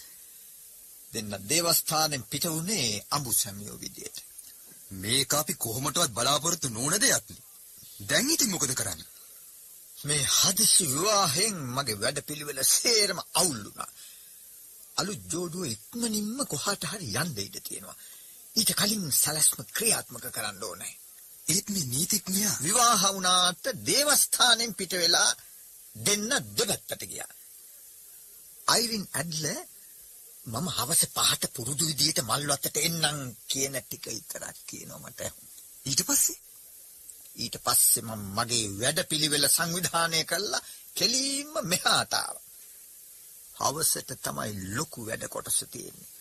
දෙන්න 1.13 1.33
දේවස්ථානෙන් 1.49 2.23
පිට 2.23 2.45
වුණේ 2.47 3.05
අඹු 3.11 3.33
සැමියෝ 3.33 3.79
විදියට. 3.79 4.19
මේක 4.95 5.31
අපි 5.33 5.55
කොහොමටවත් 5.57 6.11
බලාපොරොත්තු 6.11 6.69
නොවන 6.69 6.97
දෙයක් 7.01 7.27
නේ. 7.29 7.43
දැන් 8.01 8.31
ඉතින් 8.31 8.51
මොකද 8.51 8.75
කරන්නේ? 8.75 9.13
මේ 9.99 10.25
හදිසි 10.31 10.85
විවාහයෙන් 10.87 11.57
මගේ 11.69 12.01
වැඩපිළිවෙල 12.01 12.61
සේරම 12.71 13.19
අවුල් 13.35 13.61
වුණා. 13.65 13.91
අලුත් 14.97 15.23
ජෝඩුව 15.33 15.65
ඉක්මනින්ම 15.67 16.39
කොහාට 16.47 16.85
හරි 16.85 17.09
යන්න 17.15 17.39
ඉඩ 17.39 17.57
තියෙනවා. 17.61 17.97
ඊට 18.57 18.71
කලින් 18.75 19.07
සැලැස්ම 19.13 19.59
ක්‍රියාත්මක 19.69 20.27
කරන්න 20.31 20.63
ඕනේ. 20.63 20.95
ඒත් 21.47 21.67
මේ 21.69 21.87
නීතිඥයා 21.87 22.57
විවාහ 22.61 23.03
වුණාට 23.07 23.65
දේවස්ථානෙන් 23.87 24.73
පිට 24.75 24.93
වෙලා 24.93 25.31
දෙන්න 25.97 26.31
දෙපැත්තට 26.57 27.03
ගියා. 27.05 27.33
අයිරින් 28.67 29.07
ඇඩ්ල 29.13 29.45
මම 30.47 30.67
හවස 30.69 31.03
පහට 31.09 31.53
පුරුදු 31.53 31.85
විදියට 31.87 32.21
මල් 32.23 32.49
වත්තට 32.51 32.77
එන්නම් 32.81 33.21
කියන 33.49 33.77
ටික 33.81 34.05
විතරක් 34.09 34.57
කියනවා 34.67 35.03
මට. 35.03 35.21
ඊට 35.87 36.03
පස්සේ 36.03 36.41
ඊට 37.37 37.57
පස්සේ 37.59 38.03
මම 38.03 38.25
මගේ 38.35 38.67
වැඩපිළිවෙල 38.79 39.47
සංවිධානය 39.49 40.25
කළා 40.25 40.67
කෙලින්ම 40.97 41.53
මෙහාට 41.65 42.13
ආවා. 42.15 42.45
හවසට 43.57 44.11
තමයි 44.23 44.53
ලොකු 44.77 45.01
වැඩ 45.07 45.25
කොටස 45.29 45.59
තියෙන්නේ. 45.71 46.13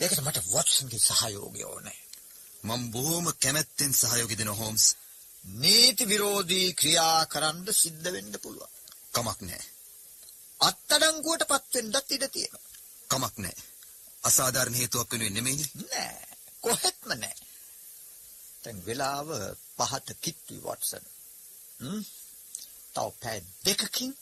ඒකට 0.00 0.20
මට 0.20 0.48
වොට්සන්ගේ 0.50 1.00
සහයෝගය 1.00 1.62
ඕනේ. 1.64 2.00
මම 2.64 2.82
බොහොම 2.90 3.26
කැමැත්තෙන් 3.34 3.92
සහයෝගය 3.94 4.36
දෙන 4.38 4.52
හෝම්ස් 4.52 4.84
නීති 5.44 6.04
විරෝධී 6.08 6.68
ක්‍රියා 6.72 7.20
කරන්න 7.26 7.66
සිද්ධ 7.72 8.08
වෙන්න 8.12 8.34
පුළුවන්. 8.40 8.72
කමක් 9.12 9.40
නැහැ. 9.40 9.64
අත්අඩංගුවට 10.60 11.48
පත් 11.48 11.72
වෙන්නත් 11.74 12.10
ඉඩ 12.10 12.24
තියෙනවා. 12.28 12.70
කමක් 13.10 13.36
නැහැ. 13.38 13.64
අසාධාරණ 14.22 14.74
හේතුවක් 14.74 15.10
වෙනුවෙන් 15.12 15.34
නෙමෙයිනේ. 15.34 15.70
නෑ 15.84 16.28
කොහෙත්ම 16.62 17.08
නෑ. 17.14 17.36
දැන් 18.62 18.78
වෙලාව 18.86 19.28
පහට 19.78 20.18
කිට්ටුයි 20.20 20.62
වොට්සන්. 20.62 21.04
හ්ම්. 21.80 22.02
තව 22.94 23.06
පැය 23.20 23.38
දෙකකින් 23.64 24.12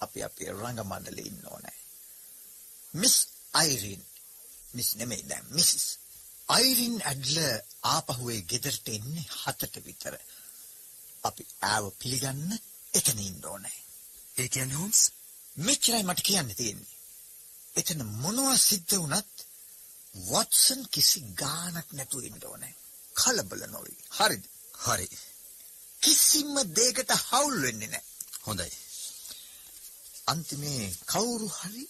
අපි 0.00 0.18
අපේ 0.22 0.50
රංග 0.52 0.80
මණ්ඩලේ 0.82 1.26
ඉන්න 1.26 1.46
ඕනේ. 1.46 1.78
මිස් 2.94 3.16
අයිරින් 3.54 4.02
මිස් 4.74 4.88
නෙමෙයි 4.96 5.28
දැන් 5.28 5.46
මිසිස් 5.50 5.86
අයිරින් 6.48 6.96
ඇඩ්ල 7.02 7.36
ආපහු 7.86 8.24
ඒ 8.30 8.42
ගෙදරට 8.42 8.86
එන්නේ 8.88 9.26
හතට 9.34 9.74
විතර. 9.86 10.14
අපි 11.24 11.42
ආව 11.64 11.84
පිළිගන්න 12.00 12.50
එතන 12.94 13.18
ඉන්න 13.20 13.44
ඕනේ. 13.44 13.78
ඒ 14.36 14.48
කියන්නේ 14.48 14.76
හෝම්ස් 14.76 15.00
මෙච්චරයි 15.56 16.02
මට 16.02 16.20
කියන්න 16.20 16.54
තියෙන්නේ. 16.54 16.94
එතන 17.74 18.00
මොනවා 18.16 18.56
සිද්ධ 18.58 18.96
වුණත් 18.96 19.36
වොට්සන් 20.24 20.82
කිසි 20.88 21.20
ගාණක් 21.34 21.88
නැතුව 21.92 22.24
ඉන්න 22.24 22.44
ඕනේ. 22.44 22.74
කලබල 23.14 23.62
නොවි. 23.66 23.94
හරිද? 24.10 24.44
හරි. 24.78 25.08
කිසිම 26.02 26.54
දෙයකට 26.72 27.10
හවුල් 27.20 27.56
වෙන්නේ 27.62 27.88
නැහැ. 27.88 28.04
හොඳයි. 28.42 28.70
අන්තිමේ 30.26 30.84
කවුරු 31.06 31.48
හරි 31.50 31.84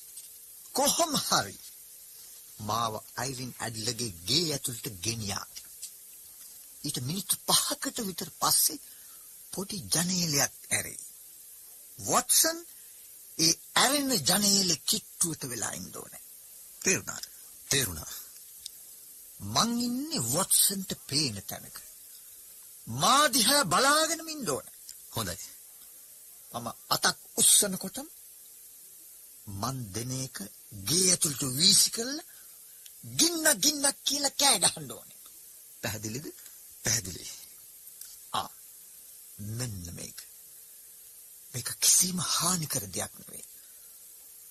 කොහොම 0.75 1.13
හරි 1.21 1.57
මාව 2.59 2.95
අයිරින් 3.17 3.55
ඇඩ්ලගේ 3.59 4.13
ගේ 4.27 4.47
ඇතුළට 4.53 4.87
ගෙනියා. 5.01 5.47
ඊට 6.83 6.99
මිනිත්තු 7.01 7.37
පහකට 7.49 7.99
විතර 8.07 8.31
පස්සේ 8.41 8.83
පොඩි 9.53 9.77
ජනේලයක් 9.93 10.55
ඇරේ. 10.71 11.01
වොට්සන් 11.99 12.59
ඒ 13.39 13.53
ඇරෙන 13.75 14.11
ජනේලෙ 14.23 14.77
කිට්ටුවට 14.83 15.49
වෙලා 15.49 15.73
ඉන්න 15.73 15.97
ඕනේ. 15.97 16.23
තේරුණාද? 16.83 17.25
තේරුණා. 17.69 18.13
මං 19.41 19.71
ඉන්නේ 19.81 20.27
වොට්සන්ට 20.33 20.91
පේන 21.07 21.43
තැනක. 21.43 21.77
මා 22.87 23.25
දිහා 23.29 23.65
බලාගෙනම 23.65 24.29
ඉන්න 24.29 24.51
ඕනේ. 24.51 24.75
හොඳයි. 25.13 25.39
මම 26.53 26.69
අතක් 26.89 27.19
උස්සනකොටම 27.37 28.09
මන් 29.53 29.79
දෙන 29.93 30.13
එක 30.19 30.37
ගේ 30.85 31.11
ඇතුළට 31.11 31.43
වීසි 31.57 31.91
කරලා 31.91 32.34
ගින්න 33.05 33.47
ගින්නක් 33.59 33.97
කියලා 34.05 34.39
කෑ 34.39 34.59
ගහන්න 34.61 34.93
ඕනේ. 34.93 35.19
පැහැදිලිද? 35.83 36.27
පැහැදිලි. 36.85 37.25
ආ 38.33 38.49
මෙන්න 39.51 39.85
මේක. 39.93 40.19
මේක 41.55 41.69
කිසිම 41.81 42.19
හානි 42.29 42.67
කර 42.67 42.87
දෙයක් 42.89 43.13
නෙවෙයි. 43.15 43.47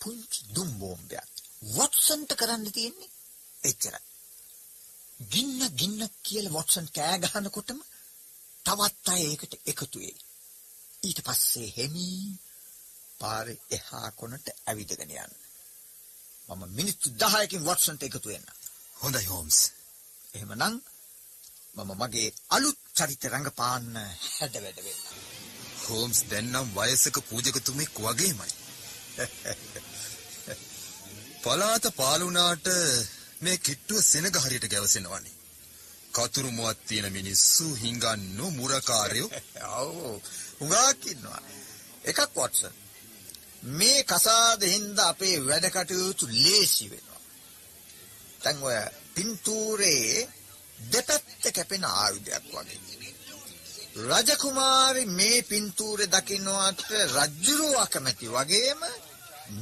පුංචි 0.01 0.39
දුම් 0.49 0.69
බෝම්බයක්. 0.79 1.31
වොට්සන්ට 1.71 2.31
කරන්න 2.33 2.71
තියෙන්නේ 2.71 3.11
එච්චරයි. 3.61 4.03
ගින්න 5.19 5.61
ගින්න 5.75 6.01
කියලා 6.23 6.53
වොට්සන් 6.53 6.87
කෑ 6.91 7.17
ගහනකොටම 7.23 7.79
තවත් 8.65 9.05
අය 9.07 9.21
ඒකට 9.23 9.53
එකතු 9.65 9.97
වෙයි. 9.99 10.17
ඊට 11.03 11.19
පස්සේ 11.21 11.69
හෙමින් 11.77 12.39
පාරේ 13.19 13.63
එහා 13.69 14.09
කොනට 14.11 14.47
ඇවිදගෙන 14.65 15.15
යන්න. 15.15 15.42
මම 16.49 16.63
මිනිත්තු 16.69 17.07
10කින් 17.19 17.65
වොට්සන්ට 17.65 18.03
එකතු 18.03 18.29
වෙන්න. 18.29 18.47
හොඳයි 18.95 19.25
හෝම්ස්. 19.25 19.57
එහෙමනම් 20.33 20.75
මම 21.75 21.91
මගේ 21.93 22.27
අලුත් 22.49 22.79
චරිත 22.95 23.23
රංගපාන්න 23.25 23.87
හැඩ 24.29 24.55
වැඩ 24.57 24.79
වෙන්න. 24.79 25.01
හෝම්ස් 25.83 26.19
දැන් 26.29 26.51
නම් 26.51 26.67
වයසක 26.75 27.17
පූජකතුමෙක් 27.29 27.93
වගේමයි. 27.99 28.51
පලාත 31.43 31.85
පාලුනාට 31.95 32.67
මේ 33.41 33.57
කිට්ටුව 33.59 34.01
සෙනග 34.03 34.37
හරියට 34.37 34.67
ගැවසෙනවනේ. 34.67 35.39
කතුරු 36.13 36.51
මුවත් 36.51 36.79
තියෙන 36.87 37.07
මිනිස්සු 37.11 37.65
හිඟන්නු 37.75 38.45
මුරකාරයෝ 38.51 39.29
ඔව් 39.79 39.91
හුඟක් 40.59 41.03
ඉන්නවා. 41.07 41.41
එකක් 42.05 42.19
වොට්සන්. 42.35 42.82
මේ 43.63 44.03
කසාද 44.03 44.61
හින්දා 44.63 45.09
අපේ 45.09 45.37
වැඩ 45.39 45.65
කටයුතු 45.69 46.25
ලේසි 46.27 46.91
වෙනවා. 46.91 47.21
දැන් 48.43 48.63
ඔය 48.63 48.77
පින්තූරේ 49.15 50.29
දෙපැත්ත 50.91 51.43
කැපෙන 51.53 51.85
ආයුධයක් 51.85 52.45
වගේ. 52.51 53.13
රජකුමාරි 53.95 55.05
මේ 55.05 55.41
පින්තූරේ 55.43 56.07
දකින්නවට 56.07 56.89
රජුරෝ 57.11 57.75
අකමැති 57.79 58.27
වගේම 58.27 58.81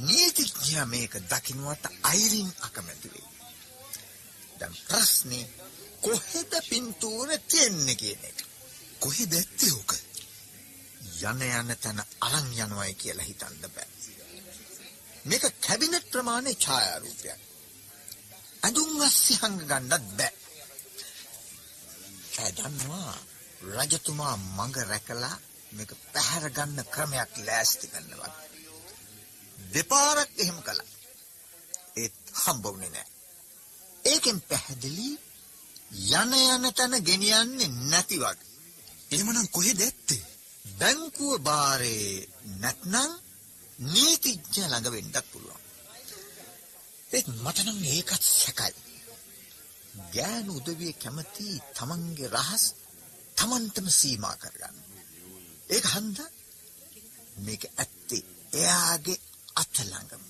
නීතිඥයා 0.00 0.86
මේක 0.86 1.14
දකින්නවට 1.28 1.84
අයිරින් 2.02 2.50
අකමැති 2.60 3.08
වෙයි. 3.10 3.28
දැන් 4.60 4.74
ප්‍රශ්නේ 4.88 5.46
කොහෙද 6.00 6.52
පින්තූරේ 6.68 7.38
තියන්නේ 7.40 7.94
කියන 7.94 8.24
එක. 8.24 8.38
කොහෙද 9.00 9.32
ඇත්තේ 9.32 9.72
ඕක? 9.72 9.92
යන 11.22 11.42
යන 11.42 11.70
තැන 11.76 12.00
අරන් 12.20 12.48
යනවායි 12.56 12.94
කියලා 12.94 13.24
හිතන්න 13.24 13.56
බෑ. 13.74 13.88
මේක 15.24 15.44
කැබිනට් 15.60 16.06
ප්‍රමාණයේ 16.10 16.54
ඡායාරූපයක්. 16.54 17.40
අඳුන් 18.62 19.02
අස්සි 19.02 19.34
හංග 19.34 19.58
ගන්නත් 19.68 20.06
බෑ. 20.18 20.34
ඒ 22.38 22.50
දන්නවා 22.52 23.16
රජතුමා 23.70 24.36
මඟ 24.36 24.76
රැකලා 24.90 25.36
මේක 25.72 25.90
පැහැර 26.12 26.46
ගන්න 26.50 26.90
ක්‍රමයක් 26.94 27.32
ලෑස්ති 27.46 27.86
කරනවා. 27.86 28.32
දෙපාරක් 29.72 30.30
එහෙම 30.38 30.58
කළා. 30.62 30.90
ඒත් 31.96 32.16
හම්බ 32.34 32.64
වුණේ 32.64 32.90
නෑ. 32.90 33.08
ඒකෙන් 34.04 34.38
පැහැදිලි 34.40 35.10
යන 35.92 36.32
යන 36.34 36.74
තැන 36.74 36.94
ගෙනියන්නේ 37.04 37.68
නැති 37.90 38.18
වගේ. 38.18 38.50
එහෙමනම් 39.10 39.48
කොහෙද 39.48 39.80
ඇත්තේ? 39.80 40.31
බැංකුව 40.64 41.34
බාරේ 41.48 42.28
නැත්නම් 42.60 43.10
නීතිඥ 43.92 44.62
ළඟ 44.62 44.88
වෙන්නත් 44.94 45.16
පුළුවන්. 45.30 45.62
ඒත් 47.10 47.26
මට 47.44 47.58
නම් 47.64 47.80
ඒකත් 47.94 48.22
සැකයි. 48.32 48.74
ගෑනු 50.14 50.52
උදවිය 50.58 50.92
කැමති 51.02 51.48
තමන්ගේ 51.76 52.32
රහස් 52.36 52.64
තමන්ටම 53.36 53.88
සීමා 53.98 54.36
කරගන්න. 54.36 54.78
ඒක 55.74 55.86
හන්දා 55.94 56.30
මේක 57.36 57.62
ඇත්තේ 57.72 58.22
එයාගේ 58.52 59.18
අත 59.54 59.74
ළඟම. 59.80 60.22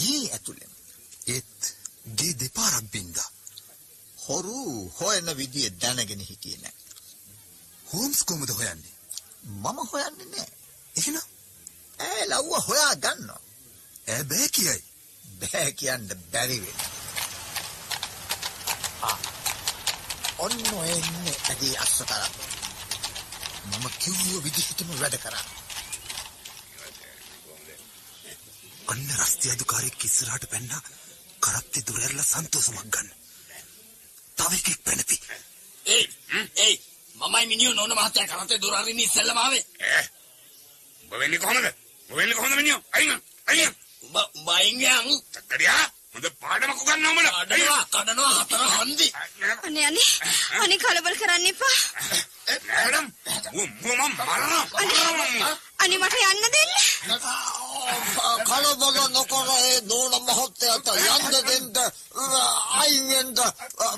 ගේ 0.00 0.24
ඇතුළෙම. 0.30 0.72
ඒත් 1.26 1.60
ගේ 2.18 2.38
දෙපාරක් 2.40 2.86
බින්දා. 2.92 3.30
හොරු 4.24 4.58
හොයන 4.98 5.28
විදිය 5.40 5.68
දැනගෙන 5.82 6.26
හිටියේ 6.28 6.62
නෑ. 6.62 6.76
හෝම්ස් 7.86 8.20
කොහොමද 8.24 8.52
හොයන්නේ? 8.58 8.94
මම 9.44 9.78
හොයන්නේ 9.92 10.26
නෑ. 10.26 10.48
එහෙනම් 10.96 11.20
ඈ 11.98 12.26
ලව්ව 12.26 12.52
හොයා 12.68 12.94
ගන්නවා. 12.94 13.40
ඈ 14.08 14.24
බෑ 14.24 14.48
කියයි. 14.48 14.82
බෑ 15.40 15.72
කියන්න 15.72 16.08
බැරි 16.32 16.58
වෙන. 16.60 16.78
ආ. 19.02 19.18
ඔන්න 20.38 20.58
එන්නේ 20.84 21.36
ඇදී 21.50 21.76
අස්සතර. 21.76 22.22
මම 23.66 23.84
කිව්ව 23.98 24.44
විදිහටම 24.44 24.94
වැඩ 25.00 25.16
කරා. 25.16 25.44
අන්න 28.88 29.10
රස්ති 29.20 29.50
අධිකාරියෙක් 29.50 30.04
ඉස්සරහට 30.04 30.46
පැන්නා 30.50 30.82
කරත්ති 31.40 31.84
දුරැල්ල 31.86 32.22
සන්තෝෂමක් 32.22 32.88
ගන්න. 32.94 33.12
තව 34.36 34.52
එකෙක් 34.54 34.80
පැනපි. 34.84 35.16
ඒයි 35.86 36.06
ඒයි 36.56 36.91
මමයි 37.20 37.46
මිනිියෝ 37.52 37.74
නොන 37.74 37.92
මහත්තයා 37.98 38.30
කරතේ 38.30 38.62
දුරරින් 38.62 39.00
ඉස්සෙල්ලම 39.00 39.38
ආවේ 39.38 39.64
ඈ 39.88 40.04
ඔබ 41.04 41.18
වෙන්නේ 41.20 41.42
කොහමද? 41.44 41.66
ඔබ 42.10 42.16
වෙන්නේ 42.18 42.36
කොහමද 42.38 42.54
මිනිහෝ? 42.60 42.82
අයින් 42.92 43.10
අයින් 43.50 43.72
උඹ 44.04 44.16
උඹයින් 44.36 44.80
යන් 44.82 45.08
තක්කඩියා 45.34 45.84
හොඳ 46.14 46.26
පාඩමක් 46.42 46.80
උගන්වන්න 46.82 47.06
ඕමල. 47.08 47.28
කඩනවා 47.40 47.82
කඩනවා 47.92 48.32
හතර 48.38 48.62
හන්දි 48.76 49.08
අනේ 49.64 49.84
අනේ 49.90 50.08
අනේ 50.64 50.78
කලබල 50.82 51.16
කරන්න 51.20 51.46
එපා. 51.50 51.76
මැඩම් 52.68 53.06
මම 53.54 53.70
මරනවා. 54.10 54.64
අනේ 55.82 55.98
මට 55.98 56.16
යන්න 56.30 56.44
දෙන්න. 56.54 56.72
කලබල 58.48 58.98
නොකර 59.16 59.48
ඒ 59.60 59.78
නෝන 59.90 60.14
මහත්තයාට 60.26 60.88
යන්න 60.96 61.26
දෙන්න 61.48 61.66
අයින් 62.80 63.04
වෙන්න 63.10 63.38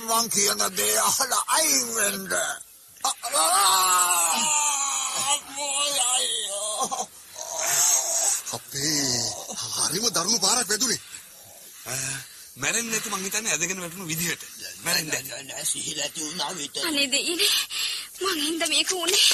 මං 0.08 0.30
කියන 0.34 0.62
දේ 0.78 0.94
අහලා 1.08 1.42
අයින් 1.58 1.88
වෙන්න. 1.96 2.32
අපේ 8.56 8.88
හරිම 9.80 10.04
දරුණු 10.14 10.38
පාරක් 10.40 10.68
වැදුනේ. 10.70 11.00
මැරෙන්නේ 12.56 12.90
නැති 12.92 13.08
මං 13.10 13.24
හිතන්නේ 13.26 13.52
ඇදගෙන 13.54 13.80
වැටුණු 13.82 14.06
විදිහට. 14.08 14.42
මැරෙන්නේ 14.84 15.22
නැහැ. 15.22 15.64
සිහිලැති 15.64 16.20
වුණා 16.20 16.52
විතර 16.58 16.86
අනේ 16.88 17.08
දෙයිනේ 17.12 17.52
මං 18.22 18.38
හින්ද 18.44 18.62
මේක 18.68 18.90
උනේ. 18.94 19.24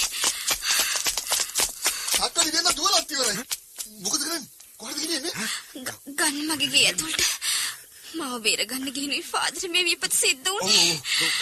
අක්කලි 2.20 2.50
වෙන 2.54 2.66
දුවලත් 2.76 3.11
ඉවරයි. 3.12 3.44
මොකද 4.02 4.20
කරන්නේ? 4.20 4.48
කොහෙද 4.80 4.96
ගියන්නේ? 5.00 5.33
ග- 5.87 6.02
ගන්න 6.18 6.46
මගේ 6.50 6.70
ගේ 6.74 6.87
ඇතුළට. 6.87 7.22
මාව 8.14 8.37
බේරගන්න 8.42 8.87
ගිහිනුයි 8.90 9.25
ෆාදර් 9.25 9.64
මේ 9.68 9.85
විපත 9.85 10.14
සිද්ධ 10.14 10.49
වුනේ. 10.49 10.94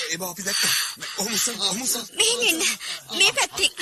ඒ 0.04 0.16
බව 0.16 0.24
අපි 0.24 0.42
දැක්කා. 0.42 0.74
ඔහොම 1.16 1.36
සර් 1.36 1.54
ඔහොම 1.62 1.86
සර්. 1.86 2.04
මෙහෙන් 2.14 2.42
එන්න. 2.50 2.62
මේ 3.12 3.32
පැත්තෙන්. 3.32 3.72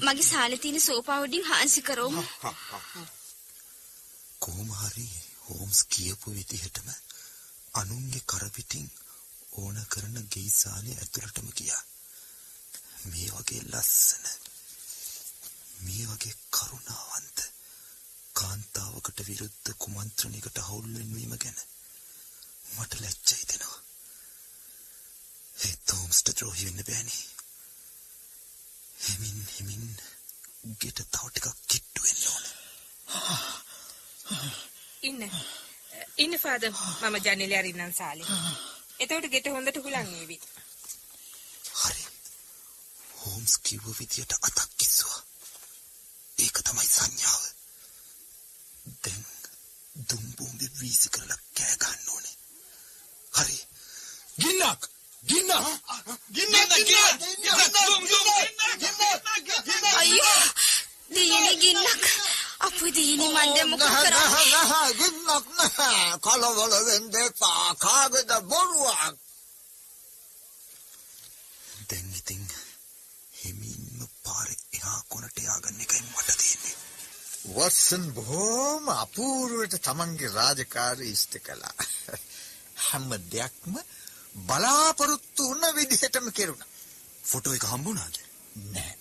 මගේ 0.00 0.24
සාලේ 0.24 0.58
තියෙන 0.58 0.80
සෝපා 0.80 1.18
උඩින් 1.20 1.44
හාන්සි 1.44 1.80
කරවමු. 1.82 2.22
කොහොම 4.38 4.70
හරි 4.74 5.08
හෝම්ස් 5.46 5.80
කියපු 5.86 6.28
විදිහටම 6.32 6.88
අනුන්ගේ 7.74 8.26
කර 8.26 8.44
පිටින් 8.50 8.86
ඕන 9.54 9.76
කරන 9.88 10.16
ගෙයිසාලේ 10.30 10.96
ඇතුළටම 10.96 11.48
ගියා. 11.52 11.82
මේ 13.04 13.28
වගේ 13.30 13.62
ලස්සන 13.64 14.24
මේ 15.84 16.04
වගේ 16.08 16.34
කරුණාවන්ත 16.50 17.38
කාන්තාවකට 18.34 19.18
විරුද්ධ 19.26 19.70
කුමන්ත්‍රණයකට 19.78 20.58
හවුල් 20.60 20.88
වෙනවීම 20.92 21.34
ගැන 21.38 21.58
මට 22.72 23.00
ලැජ්ජයි 23.00 23.48
දෙනවා. 23.50 23.78
ද්‍රෝහි 26.30 26.66
වෙන්න 26.66 26.84
බෑනේ. 26.84 27.22
හිමින් 28.98 29.46
හිමින් 29.48 29.84
ගෙට 30.78 31.00
තව 31.06 31.28
ටිකක් 31.28 31.58
කිට්ටු 31.66 32.00
වෙන්න 32.02 32.22
ඕන. 32.28 32.44
ඉන්න. 35.02 35.22
ඉන්න 36.16 36.38
ෆාදර් 36.38 36.70
මම 36.70 37.16
ජනෙලේ 37.20 37.58
අරින්නම් 37.58 37.92
සාලේ. 37.92 38.38
එතකොට 38.98 39.28
ගෙට 39.28 39.48
හොඳට 39.48 39.78
හුලං 39.78 40.10
වේවි. 40.10 40.38
හරි. 41.74 42.04
හෝම්ස් 43.16 43.58
කිව්ව 43.60 43.92
විදියට 43.98 44.36
අතක් 44.40 44.70
කිස්සුවා. 44.76 45.20
ඒක 46.38 46.62
තමයි 46.62 46.88
සංඥාව. 46.88 47.44
දැන් 49.02 49.22
දුම් 50.08 50.24
බෝම්බේ 50.32 50.72
වීසි 50.80 51.08
කරලා 51.10 51.40
කෑ 51.54 51.76
ගන්න 51.76 52.10
ඕනේ. 52.10 52.36
හරි. 53.32 53.58
ගින්නක්! 54.38 54.93
අපොයි 62.66 62.92
දීනි 62.96 63.26
මන් 63.28 63.50
දැන් 63.54 63.68
මොකද 63.70 63.82
නහ, 63.82 63.96
කරන්නේ? 63.96 64.46
නහ, 64.52 64.64
නහ, 64.64 64.90
ගින්නක් 64.98 65.46
නහ. 65.58 65.78
කලවල 66.24 66.74
වෙන්න 66.88 67.16
එපා. 67.22 67.68
කාගේද 67.84 68.30
බොරුවක්? 68.50 69.16
දැන් 71.88 72.08
ඉතින් 72.18 72.42
හිමින්ම 73.40 74.08
පාරේ 74.24 74.60
එහා 74.76 75.00
කොනට 75.10 75.36
යාගන්න 75.46 75.82
එකයි 75.84 76.02
මට 76.02 76.30
තියෙන්නේ. 76.40 76.76
වත්සන් 77.56 78.04
බොහෝම 78.16 78.84
අපූර්වට 78.96 79.74
තමන්ගේ 79.86 80.34
රාජකාරී 80.36 81.12
ඉෂ්ට 81.16 81.34
කළා. 81.46 81.74
හැම 82.86 83.10
දෙයක්ම 83.32 83.74
බලාපොරොත්තු 84.34 85.42
වුණ 85.44 85.74
විදිහටම 85.74 86.28
කෙරුණා. 86.32 86.68
ෆොටෝ 87.24 87.54
එක 87.54 87.64
හම්බුණාද? 87.64 88.16
නෑ. 88.66 88.94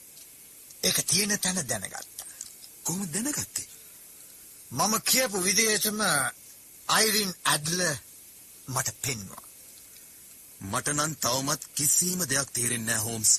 ඒක 0.84 0.98
තියෙන 1.04 1.40
තැන 1.40 1.68
දැනගත්තා. 1.68 2.28
කොහොමද 2.84 3.14
දැනගත්තේ? 3.14 3.68
මම 4.72 4.94
කියපු 5.02 5.44
විදිහටම 5.44 6.00
අයිරින් 6.88 7.34
ඇඩ්ල 7.46 7.82
මට 8.68 8.90
පෙන්වා. 9.02 9.44
මට 10.62 10.88
නම් 10.90 11.16
තවමත් 11.16 11.62
කිසිම 11.76 12.20
දෙයක් 12.24 12.50
තේරෙන්නේ 12.52 12.86
නැහැ 12.88 13.06
හෝම්ස්. 13.06 13.32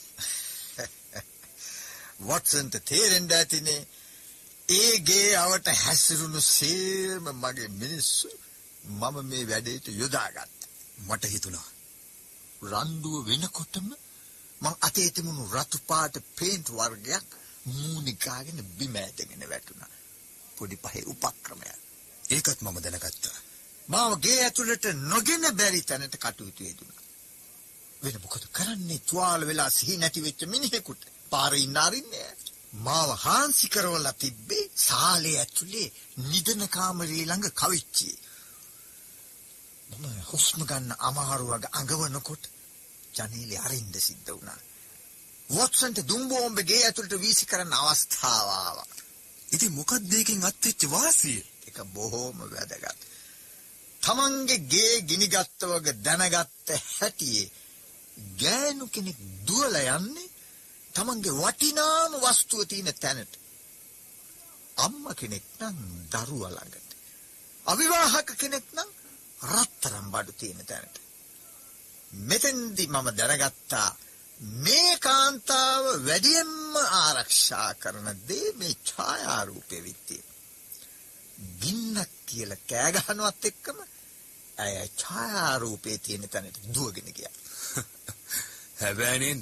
වොට්සන්ට 2.29 2.75
තේරෙන්න 2.85 3.31
ඇතිනේ. 3.33 3.83
ඒ 4.69 4.93
ගේ 5.01 5.31
අවට 5.37 5.69
හැසිරුණු 5.77 6.41
සේම 6.49 7.25
මගේ 7.35 7.69
මිනිස්සු 7.75 8.29
මම 8.85 9.17
මේ 9.25 9.49
වැඩේට 9.49 9.87
යොදාගත්තා. 9.93 10.69
මට 10.99 11.25
හිතුණා 11.27 11.74
රණ්ඩුව 12.63 13.27
වෙනකොටම 13.27 13.89
මං 14.61 14.75
අතේ 14.81 15.09
තිබුණු 15.11 15.45
රතු 15.53 15.79
පාට 15.87 16.15
පේන්ට් 16.37 16.69
වර්ගයක් 16.71 17.29
මූනිකාගෙන 17.71 18.61
බිම 18.79 18.95
ඇදගෙන 18.97 19.49
වැටුණා. 19.49 19.93
පොඩි 20.57 20.77
පහේ 20.79 21.05
උපක්‍රමයක්. 21.07 21.81
ඒකත් 22.25 22.59
මම 22.61 22.79
දැනගත්තා. 22.79 23.39
මාව 23.89 24.13
ගේ 24.21 24.41
ඇතුළට 24.43 24.85
නොගෙන 25.05 25.45
බැරි 25.57 25.83
තැනට 25.83 26.17
කටයුතු 26.17 26.63
යෙදුණා. 26.63 27.03
වෙන 28.03 28.17
මොකද 28.23 28.45
කරන්නේ 28.53 29.01
තුවාල 29.01 29.43
වෙලා 29.47 29.71
සිහි 29.71 29.97
නැති 29.97 30.21
වෙච්ච 30.21 30.41
මිනිහෙකුට 30.47 31.03
පාරේ 31.31 31.63
ඉන්න 31.63 31.77
අරින්නේ. 31.79 32.31
මාව 32.77 33.11
හාන්සි 33.19 33.67
කරවලා 33.69 34.15
තිබ්බේ 34.15 34.65
සාලේ 34.79 35.37
ඇතුලේ 35.39 35.89
නිදන 36.23 36.63
කාමරේ 36.69 37.25
ළඟ 37.25 37.49
කවිච්චියේ. 37.53 38.24
මම 39.91 40.21
හුස්ම 40.31 40.61
ගන්න 40.65 40.91
අමාරු 41.01 41.45
වගේ 41.47 41.73
අඟවනකොට 41.73 42.45
ජනේලේ 43.15 43.61
අරින්න 43.61 43.95
සිද්ධ 44.01 44.31
වුණා. 44.31 44.61
වොට්සන්ට 45.49 45.99
දුම් 46.03 46.23
බෝම්බ 46.29 46.59
ගේ 46.63 46.85
ඇතුළට 46.85 47.15
වීසි 47.21 47.45
කරන්න 47.47 47.75
අවස්ථාව 47.81 48.49
ආවා. 48.53 48.93
ඉතින් 49.49 49.73
මොකක්ද 49.73 50.13
ඒකෙන් 50.13 50.43
අත්වෙච්ච 50.43 50.83
වාසිය? 50.89 51.41
ඒක 51.67 51.79
බොහෝම 51.89 52.39
වැදගත්. 52.45 53.01
තමන්ගේ 54.03 54.65
ගේ 54.67 54.95
ගිනිගත්ත 55.03 55.61
වගේ 55.65 56.01
දැනගත්ත 56.01 56.69
හැටියේ 56.91 57.53
ගෑනු 58.41 58.85
කෙනෙක් 58.89 59.19
දුවලා 59.47 59.97
යන්නේ 59.97 60.33
තමන්ගේ 60.95 61.39
වටිනාම 61.39 62.13
වස්තුව 62.23 62.61
තියෙන 62.65 62.91
තැනට. 62.95 63.33
අම්මා 64.77 65.15
කෙනෙක් 65.15 65.45
නම් 65.61 65.79
දරුවා 66.13 66.53
ළඟට. 66.53 66.91
අවිවාහක 67.67 68.29
කෙනෙක් 68.37 68.67
නම් 68.73 68.91
රත්තරන් 69.39 70.07
බඩු 70.11 70.33
තියෙන 70.33 70.67
තැනට. 70.67 70.97
මෙතෙන්දි 72.13 72.85
මම 72.87 73.09
දැනගත්තා 73.13 73.89
මේ 74.59 74.93
කාන්තාව 74.99 75.85
වැඩියෙන්ම 76.07 76.77
ආරක්ෂා 76.99 77.71
කරන 77.75 78.09
දේ 78.29 78.49
මේ 78.53 78.75
ඡායාරූපේ 78.85 79.83
විත්තිය. 79.83 80.23
ගින්නක් 81.61 82.11
කියලා 82.27 82.65
කෑ 82.69 82.91
ගහනවත් 82.93 83.45
එක්කම 83.45 83.79
ඇය 84.57 84.89
ඡායාරූපේ 84.97 85.99
තියෙන 85.99 86.29
තැනට 86.29 86.59
දුවගෙන 86.75 87.09
ගියා. 87.13 87.35
හැබැයි 88.81 89.33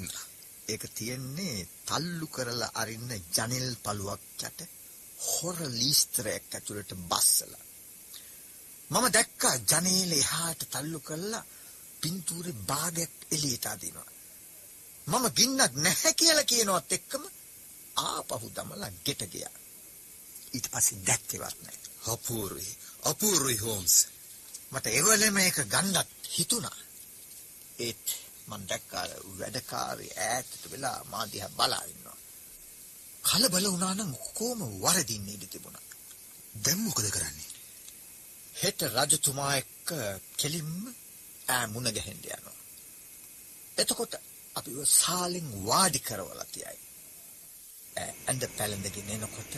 ඒක 0.68 0.84
තියෙන්නේ 0.94 1.56
තල්ලු 1.86 2.26
කරලා 2.26 2.70
අරින්න 2.74 3.12
ජනෙල් 3.34 3.68
පළුවක් 3.84 4.42
යට 4.42 4.60
හොර 5.18 5.58
ලීස්තරයක් 5.70 6.54
ඇතුළට 6.54 6.92
බස්සලා. 7.10 7.64
මම 8.92 9.06
දැක්කා 9.12 9.56
ජනේල 9.70 10.12
එහාට 10.12 10.62
තල්ලු 10.70 11.00
කරලා 11.00 11.44
පින්තූරේ 12.00 12.60
භාගයක් 12.62 13.12
එළියට 13.30 13.66
අදිනවා. 13.66 14.10
මම 15.06 15.26
ගින්නක් 15.30 15.72
නැහැ 15.76 16.12
කියලා 16.12 16.44
කියනවත් 16.44 16.92
එක්කම 16.92 17.24
ආපහු 17.98 18.46
දමලා 18.56 18.90
ගෙට 19.04 19.22
ගියා. 19.32 19.54
ඊට 20.54 20.66
පස්සේ 20.70 21.04
දැක්කේවත් 21.06 21.58
නැහැ. 21.60 21.80
අපූර්වයි. 22.06 22.72
අපූර්වයි 23.02 23.58
හෝම්ස්. 23.58 23.94
මට 24.72 24.86
එවලෙම 24.90 25.36
ඒක 25.36 25.58
ගන්නත් 25.66 26.10
හිතුණා. 26.30 26.78
ඒත් 27.78 28.06
මම 28.48 28.62
දැක්කා 28.68 29.06
වැඩකාරී 29.38 30.12
ඈතට 30.20 30.62
වෙලා 30.70 30.98
මා 31.04 31.24
දිහා 31.32 31.50
බලා 31.50 31.84
ඉන්නවා. 31.84 32.18
කලබල 33.24 33.66
වුණා 33.66 33.94
නම් 33.94 34.12
කොහොම 34.34 34.60
වරදින්න 34.82 35.28
ඉඩ 35.28 35.44
තිබුණා. 35.48 35.86
දැන් 36.64 36.80
මොකද 36.80 37.08
කරන්නේ? 37.10 37.51
හෙට 38.56 38.82
රජතුමා 38.82 39.56
එක්ක 39.56 39.90
කෙලින්ම 40.36 40.94
ඈ 41.48 41.66
මුණ 41.66 41.88
ගැහෙන්න 41.92 42.22
යනවා. 42.28 42.56
එතකොට 43.78 44.14
අපිව 44.54 44.78
සාලෙන් 44.84 45.48
වාඩි 45.66 45.98
කරවලා 45.98 46.44
තියයි. 46.44 46.78
ඇඳ 47.96 48.42
පැළඳගෙන 48.56 49.10
එනකොට 49.10 49.54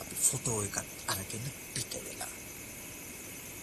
අපි 0.00 0.14
ෆොටෝ 0.22 0.58
එකක් 0.62 0.76
අරගෙන 1.06 1.46
පිට 1.74 1.92
වෙලා. 2.04 2.32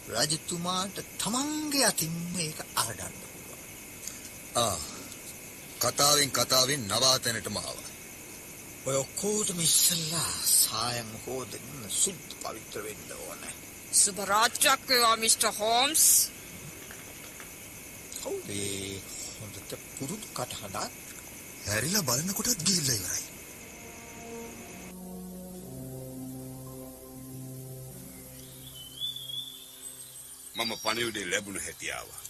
රජතුමාට 0.10 0.97
තමන්ගේ 1.17 1.86
අතින් 1.86 2.15
මේක 2.34 2.60
අරගන්න 2.75 3.17
පුළුවන්. 3.21 3.63
ආ. 4.56 4.77
කතාවෙන් 5.79 6.32
කතාවෙන් 6.32 6.88
නවාතැනටම 6.88 7.58
ආවා. 7.58 7.91
ඔය 8.86 8.95
ඔක්කොටම 8.95 9.60
ඉස්සල්ලා 9.60 10.32
සායම් 10.53 11.12
හෝදගෙන 11.25 11.86
සුද්ධ 11.89 12.34
පවිත්‍ර 12.41 12.84
වෙන්න 12.84 13.12
ඕනේ. 13.19 13.56
සුබ 13.93 14.17
රාත්‍රියක් 14.17 14.88
වේවා 14.89 15.15
මිස්ටර් 15.15 15.51
හෝම්ස්. 15.58 16.03
කවුද 18.21 18.49
ඒ 18.49 19.01
හොඳට 19.39 19.75
පුරුදු 19.99 20.27
කටහඬක්? 20.34 20.93
හැරිලා 21.67 22.01
බලනකොටත් 22.01 22.65
ගිහිල්ලා 22.65 22.95
ඉවරයි. 22.95 23.23
මම 30.56 30.73
පණිවිඩේ 30.77 31.29
ලැබුණ 31.32 31.60
හැටි 31.60 31.91
ආවා. 31.91 32.21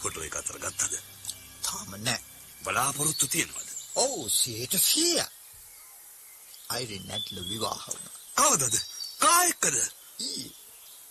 ෆොටෝ 0.00 0.22
එක 0.22 0.36
අතර 0.36 0.58
ගත්තද? 0.58 0.94
තාම 1.62 1.90
නෑ. 1.98 2.20
බලාපොරොත්තු 2.64 3.26
තියනවද? 3.28 3.68
ඔව් 3.96 4.30
සියයට 4.30 4.78
සිය. 4.78 5.22
අයිරින් 6.68 7.06
නැට්ල 7.06 7.48
විවාහ 7.48 7.86
වුණා. 7.86 8.16
කවදද? 8.36 8.76
කා 9.18 9.44
එක්කද? 9.44 9.76
ඊ 9.76 10.05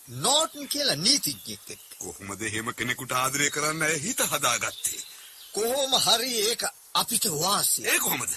නෝටන් 0.08 0.68
කියලා 0.68 0.96
නීතිඥයෙක් 0.96 1.70
එක්ක. 1.70 1.86
කොහොමද 2.00 2.42
එහෙම 2.42 2.68
කෙනෙකුට 2.74 3.12
ආදරය 3.14 3.50
කරන්න 3.50 3.82
ඇය 3.82 3.98
හිත 4.02 4.20
හදාගත්තේ? 4.24 5.02
කොහොම 5.54 5.94
හරි 6.00 6.32
ඒක 6.42 6.62
අපිට 6.94 7.26
වාසිය. 7.36 7.88
ඒ 7.88 8.00
කොහොමද? 8.00 8.34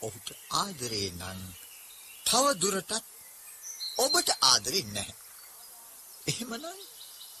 ඔහුට 0.00 0.28
ආදරේ 0.52 1.10
නම් 1.10 1.40
තව 2.24 2.44
දුරටත් 2.60 2.92
ඔබට 3.96 4.28
ආදරේ 4.42 4.84
නැහැ. 4.86 5.16
එහෙමනම් 6.26 6.80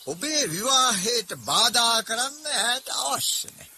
ඔබේ 0.06 0.42
විවාහයට 0.50 1.30
බාධා 1.44 2.02
කරන්න 2.02 2.46
ඈට 2.54 2.88
අවශ්‍ය 3.02 3.48
නැහැ. 3.50 3.74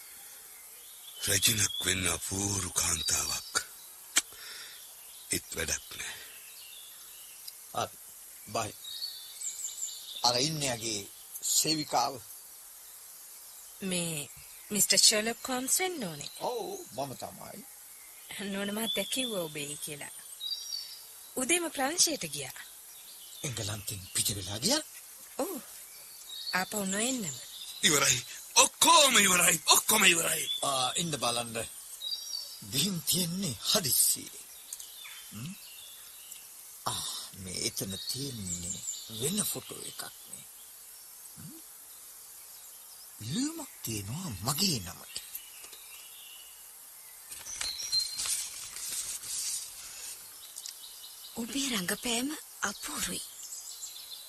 රජිනක් 1.27 1.85
වෙන්න 1.85 2.07
අපූරු 2.09 2.71
කාන්තාවක්. 2.71 3.55
ඒත් 5.31 5.49
වැඩක් 5.57 5.91
නෑ. 5.97 6.18
බයි. 8.49 8.73
අර 10.25 10.37
ඉන්නේගේ 10.41 11.01
සේවිකාව. 11.43 12.15
මේ 13.83 14.29
මිස්ටර් 14.71 14.97
ෂර්ලොක් 14.97 15.49
හෝම්ස් 15.49 15.81
වෙන්න 15.81 16.05
ඕනේ. 16.05 16.31
ඔව් 16.41 16.81
මම 16.97 17.13
තමයි. 17.15 17.61
නෝන 18.53 18.71
මහත්තයා 18.75 19.13
කිව්වා 19.13 19.41
ඔබේ 19.41 19.77
කියලා. 19.85 20.15
උදේම 21.37 21.71
ප්‍රංශයට 21.71 22.25
ගියා. 22.33 22.57
එංගලන්තෙන් 23.45 24.03
පිට 24.15 24.29
වෙලා 24.37 24.59
ගියා. 24.59 24.83
ඔව්. 25.39 25.61
ආපහු 26.55 26.85
නොඑන්නම. 26.85 27.37
ඉවරයි. 27.83 28.19
ඔක්කොම 28.57 29.19
ඉවරයි. 29.19 29.63
ඔක්කොම 29.67 30.05
ඉවරයි. 30.05 30.45
ආ 30.63 30.93
ඉන්න 30.97 31.21
බලන්න. 31.23 31.57
ගිහින් 32.73 33.03
තියන්නේ 33.03 33.57
හදිස්සියේ. 33.71 34.43
හ්ම්? 35.33 35.55
ආ 36.87 37.18
මේ 37.39 37.59
එතන 37.69 37.93
තියෙන්නේ 38.09 38.77
වෙන 39.21 39.39
ෆොටෝ 39.45 39.81
එකක් 39.91 40.03
නේ. 40.29 40.45
හ්ම්? 41.37 41.59
ලියුමක් 43.25 43.73
තියෙනවා 43.83 44.29
මගේ 44.45 44.79
නමට. 44.81 45.17
ඔබේ 51.37 51.69
රඟපෑම 51.73 52.29
අපූරුයි. 52.63 53.25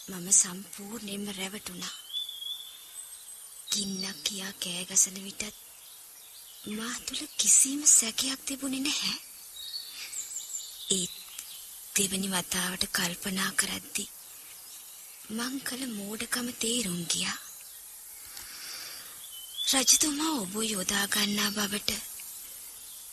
මම 0.09 0.27
සම්පූර්ණයෙන්ම 0.33 1.25
රැවටුණා. 1.37 1.95
ගින්නක් 3.71 4.17
කියා 4.23 4.53
කෑ 4.61 4.83
ගසන 4.85 5.17
විටත් 5.25 5.57
මා 6.67 6.95
තුළ 7.05 7.23
කිසිම 7.37 7.81
සැකයක් 7.89 8.39
තිබුණේ 8.45 8.79
නැහැ. 8.79 9.17
ඒත් 10.91 11.18
දෙවනි 11.99 12.27
වතාවට 12.27 12.83
කල්පනා 12.91 13.51
කරද්දි 13.53 14.03
මං 15.29 15.55
කළ 15.61 15.83
මෝඩකම 15.89 16.47
තේරුම් 16.59 17.01
ගියා. 17.05 17.37
රජතුමා 19.71 20.33
ඔබ 20.35 20.53
යොදා 20.65 21.05
ගන්නා 21.07 21.49
බවට 21.51 21.91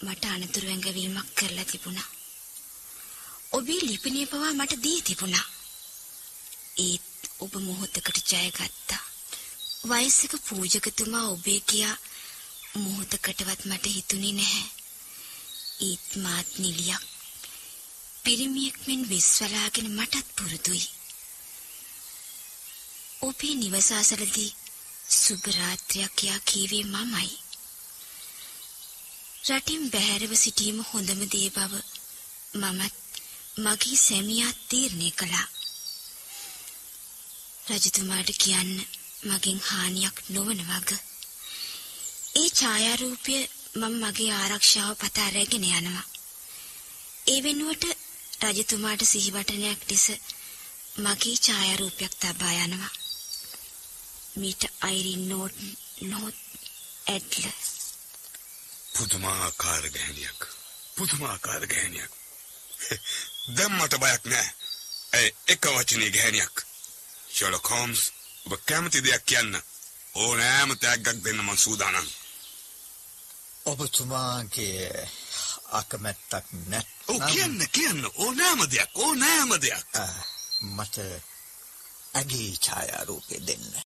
මට 0.02 0.24
අනතුරු 0.26 0.68
ඇඟවීමක් 0.68 1.34
කරලා 1.34 1.64
තිබුණා. 1.64 2.08
ඔබේ 3.52 3.80
ලිපිනය 3.80 4.22
පවා 4.26 4.52
මට 4.52 4.82
දී 4.82 5.00
තිබුණා. 5.02 5.46
ඒත් 6.78 7.20
ඔබ 7.38 7.52
මොහොතකට 7.58 8.16
ජයගත්තා. 8.30 9.02
වයසක 9.84 10.32
පූජකතුමා 10.46 11.26
ඔබේ 11.26 11.60
කියා 11.60 11.96
මොහොතකටවත් 12.74 13.60
මට 13.64 13.84
හිතුනේ 13.88 14.32
නැහැ. 14.32 14.66
ඒත් 15.80 16.08
මාත් 16.16 16.50
නිලියක් 16.58 17.15
පිරිමියෙක් 18.26 18.76
මෙන් 18.86 19.02
විශ්වලාගෙන 19.08 19.88
මටත් 19.88 20.28
පුරුදුයි. 20.36 20.86
ඔබේ 23.20 23.54
නිවස 23.54 23.88
අසලදී 23.92 24.56
සුබ 25.16 25.42
රාත්‍රියක් 25.56 26.12
කියා 26.18 26.46
කීවේ 26.48 26.84
මමයි. 26.84 27.30
රටින් 29.48 29.84
බැහැරව 29.92 30.32
සිටීම 30.34 30.78
හොඳම 30.88 31.20
දේ 31.32 31.50
බව 31.50 31.72
මමත් 32.54 32.94
මගේ 33.56 33.98
සැමියා 33.98 34.58
තීරණය 34.68 35.10
කළා. 35.10 35.46
රජතුමාට 37.68 38.30
කියන්න 38.42 38.72
මගෙන් 39.28 39.60
හානියක් 39.68 40.16
නොවන 40.28 40.60
වග. 40.70 40.90
ඒ 42.36 42.50
ඡායාරූපය 42.58 43.36
මම 43.74 43.94
මගේ 44.02 44.32
ආරක්ෂාව 44.32 44.92
පතා 44.96 45.28
රැගෙන 45.30 45.68
යනවා. 45.70 46.06
ඒ 47.26 47.40
වෙනුවට 47.42 48.05
රජතුමාට 48.40 49.02
සිහිවටනයක් 49.04 49.80
ලෙස 49.90 50.06
මගේ 50.96 51.36
ඡායාරූපයක් 51.36 52.14
තබා 52.20 52.54
යනවා. 52.64 52.94
මීට 54.36 54.62
අයිරින් 54.80 55.28
නෝට් 55.28 55.56
නොත් 56.02 56.36
ඇඩ්ලර් 57.06 57.56
පුදුමාකාර 58.96 59.84
ගැහණියක්. 59.90 60.40
පුදුමාකාර 60.96 61.66
ගැහණියක්. 61.66 62.12
දැන් 63.56 63.72
මට 63.72 63.94
බයක් 64.02 64.24
නෑ. 64.24 64.48
ඒ 65.12 65.28
එක 65.48 65.62
වචනේ 65.68 66.10
ගැහණියක්. 66.10 66.54
ෂර්ලොක් 67.28 67.70
හෝම්ස් 67.70 68.00
ඔබ 68.46 68.52
කැමති 68.68 69.04
දෙයක් 69.04 69.24
කියන්න. 69.24 69.62
ඕනෑම 70.14 70.70
තෑග්ගක් 70.78 71.24
දෙන්න 71.24 71.44
මං 71.44 71.58
සූදානම්. 71.58 72.08
ඔබතුමාගේ 73.66 75.10
අකමැත්තක් 75.78 76.46
නැත් 76.66 76.95
ඔව් 77.08 77.18
කියන්න 77.30 77.60
කියන්න. 77.72 78.00
ඕනෑම 78.14 78.60
දෙයක් 78.72 78.90
ඕනෑම 79.04 79.50
දෙයක්. 79.64 79.86
මට 80.76 80.96
ඇගේ 82.14 82.50
ඡායාරූපය 82.64 83.36
දෙන්න 83.46 83.85